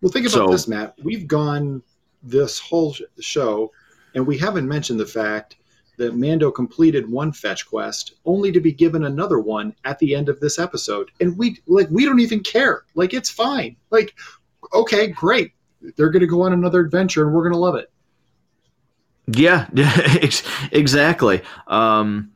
[0.03, 0.95] well, think about so, this, Matt.
[1.03, 1.83] We've gone
[2.23, 3.73] this whole show,
[4.15, 5.57] and we haven't mentioned the fact
[5.97, 10.29] that Mando completed one fetch quest, only to be given another one at the end
[10.29, 12.83] of this episode, and we like we don't even care.
[12.95, 13.77] Like it's fine.
[13.91, 14.15] Like,
[14.75, 15.53] okay, great.
[15.97, 17.91] They're going to go on another adventure, and we're going to love it.
[19.29, 19.69] Yeah,
[20.73, 21.43] exactly.
[21.69, 22.33] Um,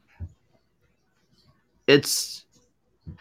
[1.86, 2.44] it's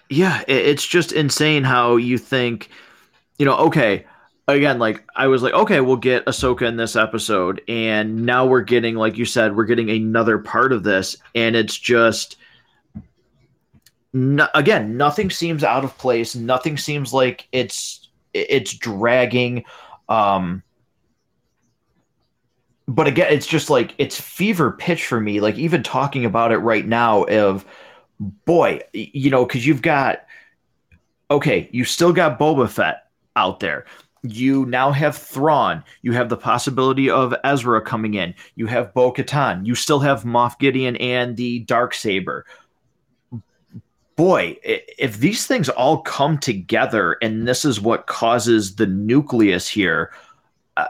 [0.10, 2.70] yeah, it's just insane how you think,
[3.40, 4.06] you know, okay,
[4.48, 8.62] again, like I was like, okay, we'll get Ahsoka in this episode, and now we're
[8.62, 12.38] getting, like you said, we're getting another part of this, and it's just.
[14.14, 16.38] No, again, nothing seems out of place.
[16.38, 19.66] Nothing seems like it's it's dragging.
[20.08, 20.64] Um,
[22.88, 25.42] but again, it's just like it's fever pitch for me.
[25.42, 27.66] Like even talking about it right now, of
[28.46, 30.26] boy, you know, because you've got
[31.30, 33.86] okay, you still got Boba Fett out there
[34.34, 35.84] you now have Thrawn.
[36.02, 38.34] You have the possibility of Ezra coming in.
[38.56, 39.66] You have Bo Katan.
[39.66, 42.46] You still have Moff Gideon and the Dark Saber.
[44.16, 50.14] Boy, if these things all come together and this is what causes the nucleus here,
[50.78, 50.86] uh,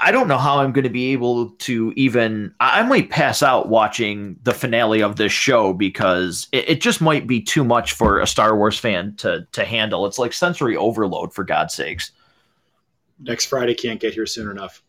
[0.00, 2.54] I don't know how I'm going to be able to even.
[2.58, 7.26] I might pass out watching the finale of this show because it, it, just might
[7.26, 10.06] be too much for a Star Wars fan to to handle.
[10.06, 12.10] It's like sensory overload, for God's sakes
[13.20, 14.82] next Friday can't get here soon enough.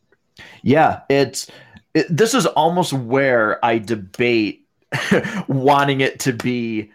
[0.63, 1.49] Yeah, it's
[1.93, 4.67] it, this is almost where I debate
[5.47, 6.91] wanting it to be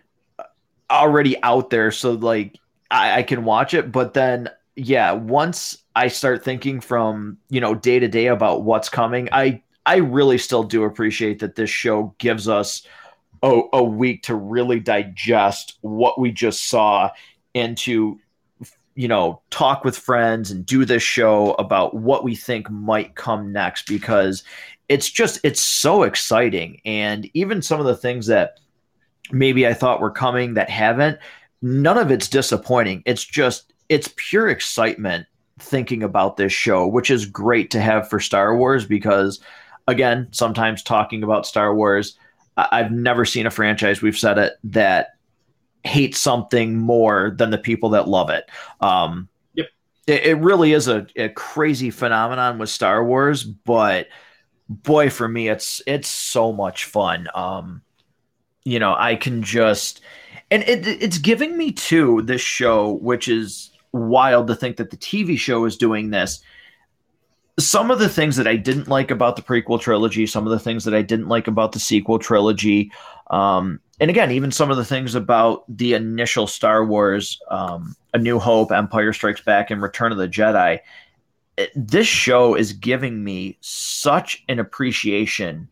[0.91, 2.59] already out there so like
[2.91, 7.75] I, I can watch it, but then yeah, once I start thinking from you know
[7.75, 12.15] day to day about what's coming, I I really still do appreciate that this show
[12.19, 12.87] gives us
[13.43, 17.11] a, a week to really digest what we just saw
[17.55, 18.19] and to
[18.97, 23.52] you know, talk with friends and do this show about what we think might come
[23.52, 24.43] next because
[24.89, 28.59] it's just it's so exciting and even some of the things that
[29.31, 31.18] maybe I thought were coming that haven't
[31.62, 33.02] none of it's disappointing.
[33.06, 35.27] It's just it's pure excitement
[35.59, 39.40] thinking about this show, which is great to have for Star Wars because
[39.89, 42.18] again, sometimes talking about Star Wars,
[42.56, 45.16] I've never seen a franchise, we've said it, that
[45.87, 48.51] hate something more than the people that love it.
[48.81, 49.67] Um, yep.
[50.07, 54.09] It, it really is a, a crazy phenomenon with Star Wars, but
[54.69, 57.29] boy, for me, it's it's so much fun.
[57.35, 57.83] Um,
[58.65, 60.01] you know, I can just
[60.51, 64.97] and it, it's giving me too this show, which is wild to think that the
[64.97, 66.41] TV show is doing this.
[67.59, 70.59] Some of the things that I didn't like about the prequel trilogy, some of the
[70.59, 72.93] things that I didn't like about the sequel trilogy,
[73.31, 78.19] um, and again, even some of the things about the initial Star Wars, um, A
[78.19, 80.81] New Hope, Empire Strikes Back, and Return of the Jedi,
[81.57, 85.69] it, this show is giving me such an appreciation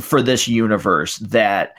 [0.00, 1.76] for this universe that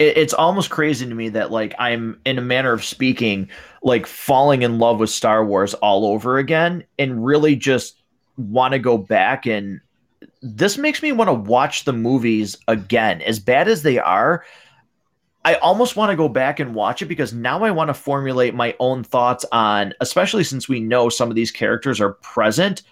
[0.00, 3.48] it, it's almost crazy to me that like I'm in a manner of speaking,
[3.84, 8.02] like falling in love with Star Wars all over again, and really just
[8.36, 9.80] want to go back and
[10.42, 13.20] this makes me want to watch the movies again.
[13.22, 14.44] As bad as they are,
[15.44, 18.54] I almost want to go back and watch it because now I want to formulate
[18.54, 22.82] my own thoughts on, especially since we know some of these characters are present.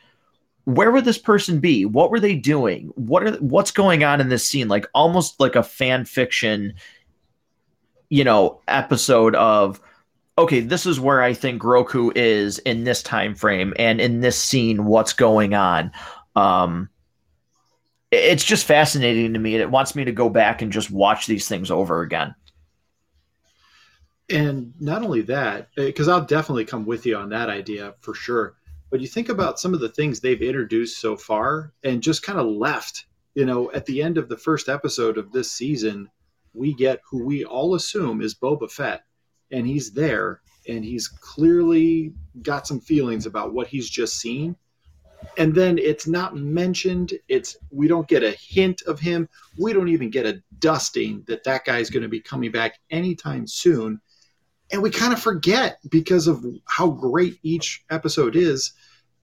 [0.64, 1.86] Where would this person be?
[1.86, 2.90] What were they doing?
[2.94, 4.68] What are what's going on in this scene?
[4.68, 6.74] Like almost like a fan fiction,
[8.10, 9.80] you know, episode of
[10.38, 14.40] okay, this is where I think Grogu is in this time frame and in this
[14.40, 15.90] scene, what's going on.
[16.36, 16.88] Um,
[18.12, 19.56] it's just fascinating to me.
[19.56, 22.34] It wants me to go back and just watch these things over again.
[24.30, 28.54] And not only that, because I'll definitely come with you on that idea for sure.
[28.90, 32.38] But you think about some of the things they've introduced so far and just kind
[32.38, 33.06] of left.
[33.34, 36.10] You know, at the end of the first episode of this season,
[36.58, 39.04] we get who we all assume is Boba Fett.
[39.50, 42.12] And he's there and he's clearly
[42.42, 44.56] got some feelings about what he's just seen
[45.36, 49.28] and then it's not mentioned it's we don't get a hint of him
[49.58, 53.46] we don't even get a dusting that that guy's going to be coming back anytime
[53.46, 54.00] soon
[54.70, 58.72] and we kind of forget because of how great each episode is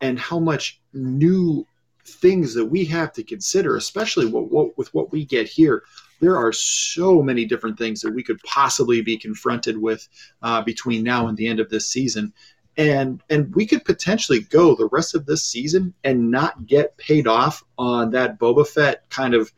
[0.01, 1.65] and how much new
[2.05, 5.83] things that we have to consider especially what, what, with what we get here
[6.21, 10.07] there are so many different things that we could possibly be confronted with
[10.41, 12.33] uh, between now and the end of this season
[12.77, 17.27] and and we could potentially go the rest of this season and not get paid
[17.27, 19.51] off on that Boba Fett kind of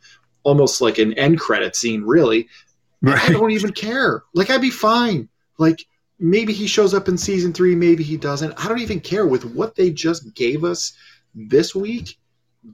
[0.43, 2.47] almost like an end credit scene, really.
[3.01, 3.29] Right.
[3.29, 4.23] I don't even care.
[4.33, 5.29] Like I'd be fine.
[5.57, 5.85] Like
[6.19, 8.53] maybe he shows up in season three, maybe he doesn't.
[8.57, 9.27] I don't even care.
[9.27, 10.93] With what they just gave us
[11.33, 12.17] this week,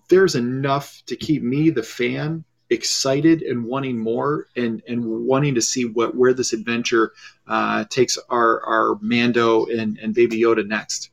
[0.10, 2.43] there's enough to keep me, the fan,
[2.74, 7.14] excited and wanting more and and wanting to see what where this adventure
[7.48, 11.10] uh, takes our our Mando and and Baby Yoda next.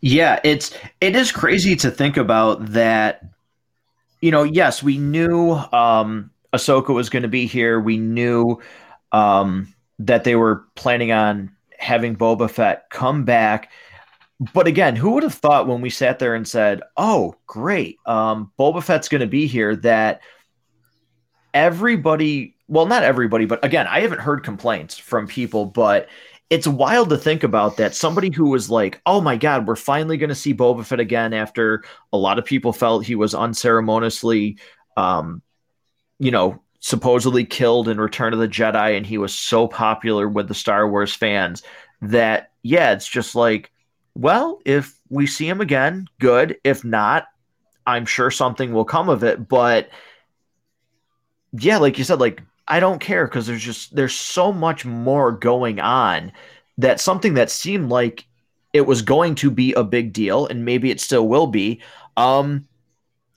[0.00, 3.24] Yeah, it's it is crazy to think about that.
[4.20, 7.80] You know, yes, we knew um, Ahsoka was going to be here.
[7.80, 8.60] We knew
[9.12, 13.70] um, that they were planning on having Boba Fett come back
[14.52, 18.52] but again, who would have thought when we sat there and said, "Oh, great, um,
[18.58, 19.76] Boba Fett's going to be here"?
[19.76, 20.22] That
[21.52, 26.08] everybody, well, not everybody, but again, I haven't heard complaints from people, but
[26.50, 30.16] it's wild to think about that somebody who was like, "Oh my God, we're finally
[30.16, 34.58] going to see Boba Fett again," after a lot of people felt he was unceremoniously,
[34.96, 35.42] um,
[36.18, 40.48] you know, supposedly killed in Return of the Jedi, and he was so popular with
[40.48, 41.62] the Star Wars fans
[42.02, 43.70] that yeah, it's just like
[44.14, 46.56] well, if we see him again, good.
[46.64, 47.26] If not,
[47.86, 49.48] I'm sure something will come of it.
[49.48, 49.90] But
[51.52, 55.32] yeah, like you said, like I don't care because there's just there's so much more
[55.32, 56.32] going on
[56.78, 58.26] that something that seemed like
[58.72, 61.80] it was going to be a big deal and maybe it still will be
[62.16, 62.66] um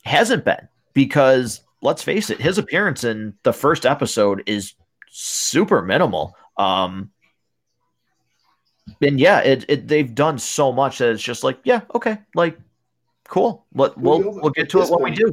[0.03, 4.73] hasn't been because let's face it his appearance in the first episode is
[5.09, 7.11] super minimal um
[9.01, 12.57] and yeah, it, it they've done so much that it's just like, yeah, okay, like
[13.27, 13.65] cool.
[13.73, 15.31] Let, we'll we'll, we'll get to it when we do.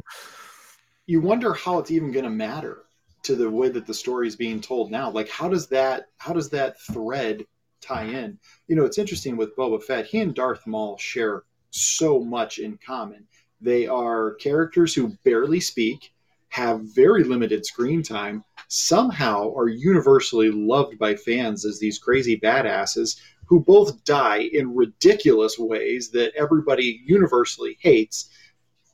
[1.07, 2.83] You wonder how it's even going to matter
[3.23, 5.09] to the way that the story is being told now.
[5.09, 7.45] Like, how does that how does that thread
[7.81, 8.37] tie in?
[8.67, 10.05] You know, it's interesting with Boba Fett.
[10.05, 13.27] He and Darth Maul share so much in common.
[13.61, 16.13] They are characters who barely speak,
[16.49, 23.19] have very limited screen time, somehow are universally loved by fans as these crazy badasses
[23.47, 28.29] who both die in ridiculous ways that everybody universally hates.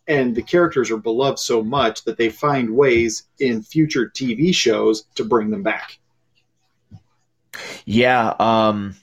[0.08, 5.04] And the characters are beloved so much that they find ways in future TV shows
[5.16, 6.00] to bring them back.
[7.86, 8.96] Yeah, um,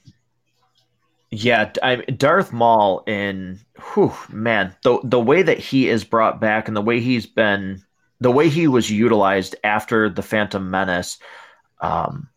[1.30, 3.60] yeah, I, Darth Maul in,
[3.92, 7.82] whew, man, the the way that he is brought back and the way he's been,
[8.20, 11.18] the way he was utilized after the Phantom Menace,
[11.80, 12.28] um,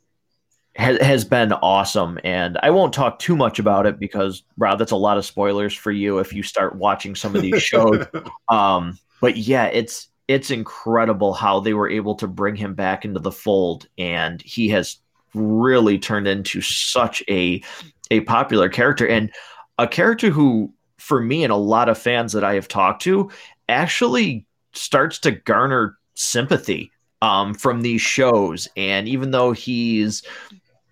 [0.75, 2.19] has, has been awesome.
[2.23, 5.73] And I won't talk too much about it because, Rob, that's a lot of spoilers
[5.73, 8.05] for you if you start watching some of these shows.
[8.49, 13.19] um, but yeah, it's it's incredible how they were able to bring him back into
[13.19, 14.97] the fold, and he has
[15.33, 17.61] really turned into such a
[18.09, 19.31] a popular character and
[19.77, 23.29] a character who, for me and a lot of fans that I have talked to,
[23.67, 26.91] actually starts to garner sympathy
[27.21, 28.67] um, from these shows.
[28.75, 30.23] And even though he's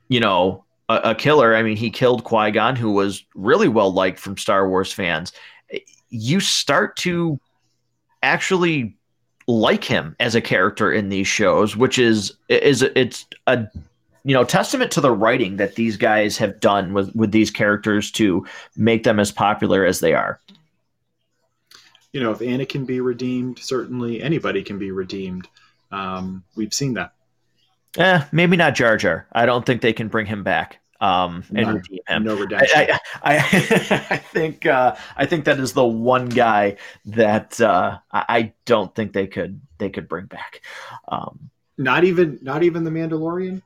[0.09, 1.55] you know, a, a killer.
[1.55, 5.31] I mean, he killed Qui Gon, who was really well liked from Star Wars fans.
[6.09, 7.39] You start to
[8.21, 8.97] actually
[9.47, 13.67] like him as a character in these shows, which is is it's a
[14.25, 18.11] you know testament to the writing that these guys have done with with these characters
[18.11, 18.45] to
[18.75, 20.39] make them as popular as they are.
[22.11, 25.47] You know, if Anakin be redeemed, certainly anybody can be redeemed.
[25.91, 27.13] Um, we've seen that.
[27.97, 29.27] Eh, maybe not Jar Jar.
[29.31, 32.23] I don't think they can bring him back um, and no, redeem him.
[32.23, 32.77] No redemption.
[32.77, 33.37] I, I, I,
[34.09, 39.13] I think uh, I think that is the one guy that uh, I don't think
[39.13, 40.61] they could they could bring back.
[41.07, 43.61] Um, not even not even the Mandalorian.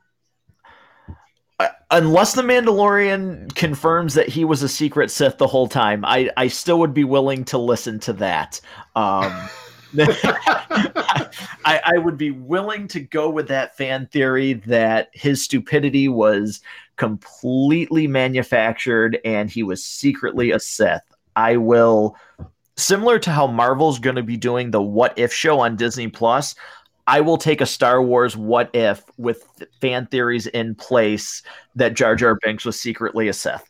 [1.58, 6.30] Uh, unless the Mandalorian confirms that he was a secret Sith the whole time, I
[6.36, 8.60] I still would be willing to listen to that.
[8.94, 9.32] Um,
[11.64, 16.60] I, I would be willing to go with that fan theory that his stupidity was
[16.96, 21.02] completely manufactured and he was secretly a Sith.
[21.36, 22.16] I will,
[22.76, 26.54] similar to how Marvel's going to be doing the What If show on Disney Plus.
[27.06, 29.44] I will take a Star Wars What If with
[29.80, 31.42] fan theories in place
[31.76, 33.68] that Jar Jar Binks was secretly a Sith.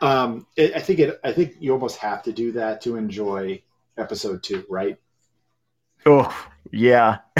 [0.00, 1.20] Um, it, I think it.
[1.24, 3.60] I think you almost have to do that to enjoy
[3.98, 4.96] episode two, right?
[6.06, 7.18] Oh yeah.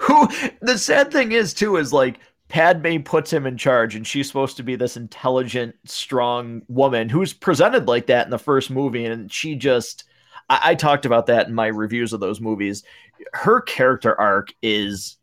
[0.00, 0.28] Who
[0.60, 4.56] the sad thing is too is like Padme puts him in charge, and she's supposed
[4.58, 9.30] to be this intelligent, strong woman who's presented like that in the first movie, and
[9.32, 10.04] she just.
[10.50, 12.84] I, I talked about that in my reviews of those movies.
[13.32, 15.16] Her character arc is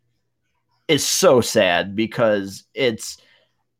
[0.88, 3.18] is so sad because it's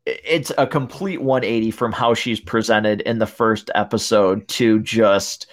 [0.06, 5.46] it's a complete 180 from how she's presented in the first episode to just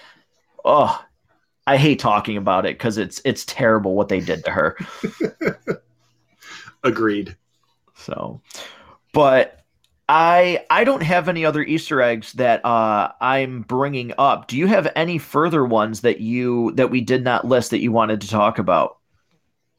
[0.64, 1.04] oh
[1.70, 4.76] I hate talking about it because it's it's terrible what they did to her.
[6.82, 7.36] Agreed.
[7.94, 8.40] So,
[9.12, 9.64] but
[10.08, 14.48] I I don't have any other Easter eggs that uh, I'm bringing up.
[14.48, 17.92] Do you have any further ones that you that we did not list that you
[17.92, 18.98] wanted to talk about?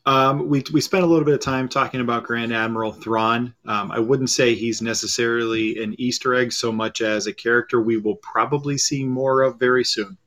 [0.06, 3.54] Um, we we spent a little bit of time talking about Grand Admiral Thrawn.
[3.66, 7.98] Um, I wouldn't say he's necessarily an Easter egg so much as a character we
[7.98, 10.18] will probably see more of very soon.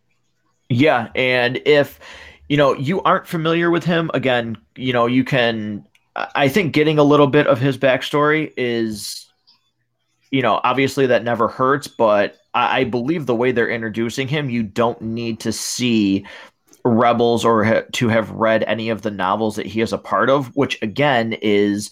[0.68, 2.00] Yeah, and if
[2.48, 5.86] you know you aren't familiar with him, again, you know you can.
[6.16, 9.28] I think getting a little bit of his backstory is,
[10.30, 14.48] you know, obviously that never hurts, but I, I believe the way they're introducing him,
[14.48, 16.24] you don't need to see
[16.84, 20.30] Rebels or ha- to have read any of the novels that he is a part
[20.30, 21.90] of, which again is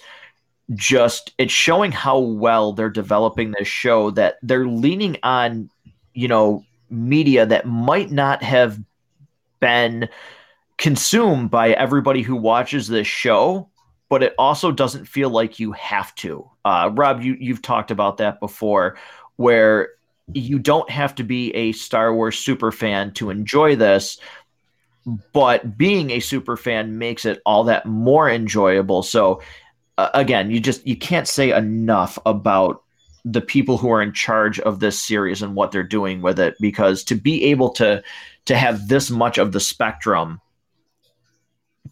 [0.75, 5.69] just it's showing how well they're developing this show that they're leaning on,
[6.15, 8.79] you know, media that might not have
[9.61, 10.09] been
[10.79, 13.69] consumed by everybody who watches this show,
[14.09, 16.49] but it also doesn't feel like you have to.
[16.65, 18.99] Uh, Rob, you you've talked about that before,
[19.37, 19.91] where
[20.35, 24.19] you don't have to be a Star Wars super fan to enjoy this,
[25.33, 29.03] but being a super fan makes it all that more enjoyable.
[29.03, 29.41] So
[29.99, 32.83] uh, again, you just you can't say enough about
[33.25, 36.57] the people who are in charge of this series and what they're doing with it
[36.61, 38.03] because to be able to
[38.47, 40.41] to have this much of the spectrum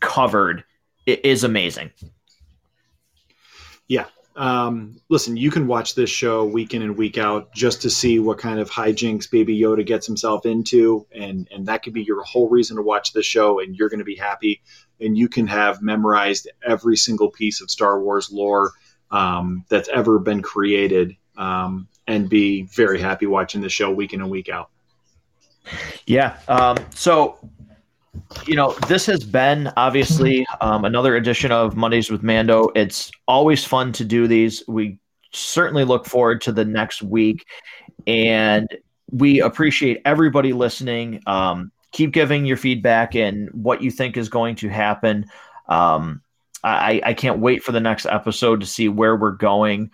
[0.01, 0.65] covered
[1.07, 1.91] is amazing.
[3.87, 4.07] Yeah.
[4.37, 8.19] Um, listen you can watch this show week in and week out just to see
[8.21, 12.23] what kind of hijinks baby yoda gets himself into and and that could be your
[12.23, 14.63] whole reason to watch this show and you're going to be happy.
[15.01, 18.73] And you can have memorized every single piece of star wars lore
[19.11, 24.21] um, that's ever been created um, and be very happy watching the show week in
[24.21, 24.71] and week out.
[26.07, 26.39] Yeah.
[26.49, 27.39] Um, so,
[28.47, 32.71] you know, this has been obviously um, another edition of Mondays with Mando.
[32.75, 34.63] It's always fun to do these.
[34.67, 34.99] We
[35.33, 37.47] certainly look forward to the next week,
[38.07, 38.69] and
[39.11, 41.23] we appreciate everybody listening.
[41.27, 45.27] Um, keep giving your feedback and what you think is going to happen.
[45.69, 46.23] Um,
[46.63, 49.91] I, I can't wait for the next episode to see where we're going.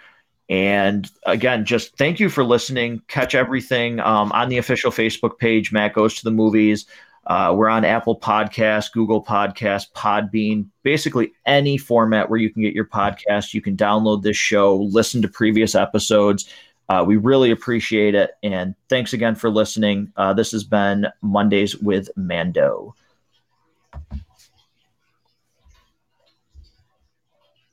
[0.48, 3.02] And again, just thank you for listening.
[3.08, 5.72] Catch everything um, on the official Facebook page.
[5.72, 6.86] Matt goes to the movies.
[7.26, 12.74] Uh, we're on Apple Podcasts, Google Podcasts, Podbean, basically any format where you can get
[12.74, 13.52] your podcast.
[13.52, 16.48] You can download this show, listen to previous episodes.
[16.88, 18.36] Uh, we really appreciate it.
[18.44, 20.12] And thanks again for listening.
[20.16, 22.94] Uh, this has been Mondays with Mando.